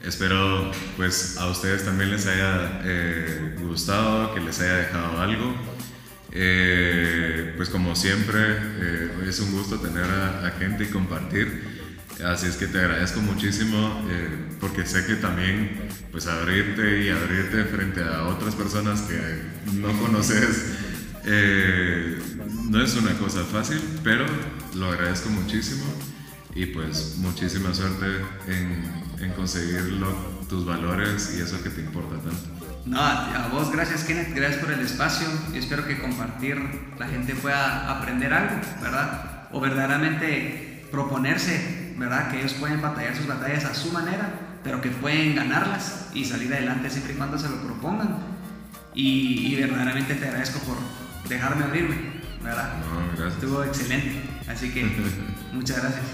[0.04, 5.56] Espero pues a ustedes también les haya eh, gustado, que les haya dejado algo.
[6.38, 8.58] Eh, pues como siempre,
[9.26, 11.64] es un gusto tener a, gente y compartir.
[12.26, 14.30] Así es que te agradezco muchísimo eh,
[14.60, 19.18] porque sé que también pues abrirte y abrirte frente a otras personas que
[19.74, 20.78] no conoces
[21.26, 22.20] eh,
[22.70, 24.26] no es una cosa fácil, pero
[24.76, 25.86] lo agradezco muchísimo
[26.54, 28.06] y pues muchísima suerte
[28.48, 29.82] en, en conseguir
[30.48, 32.65] tus valores y eso que te importa tanto.
[32.86, 36.58] No, a vos gracias Kenneth, gracias por el espacio y espero que compartir
[37.00, 39.48] la gente pueda aprender algo, ¿verdad?
[39.52, 42.30] O verdaderamente proponerse ¿verdad?
[42.30, 44.30] Que ellos pueden batallar sus batallas a su manera,
[44.64, 48.18] pero que pueden ganarlas y salir adelante siempre y cuando se lo propongan.
[48.94, 50.78] Y, verdaderamente te agradezco por
[51.28, 51.96] dejarme abrirme,
[52.42, 52.78] ¿verdad?
[52.80, 53.34] No, gracias.
[53.34, 54.86] Estuvo excelente, así que
[55.54, 56.06] muchas gracias.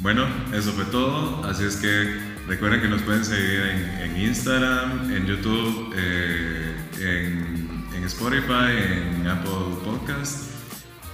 [0.00, 3.60] Bueno, eso fue todo, así es que recuerden que nos pueden seguir
[4.00, 10.50] en, Instagram, en YouTube, eh, en, en Spotify, en Apple Podcast.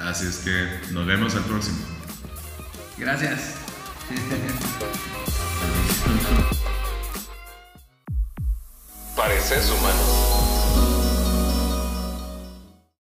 [0.00, 1.78] Así es que nos vemos al próximo.
[2.96, 3.56] Gracias.
[9.16, 10.43] Pareces humano.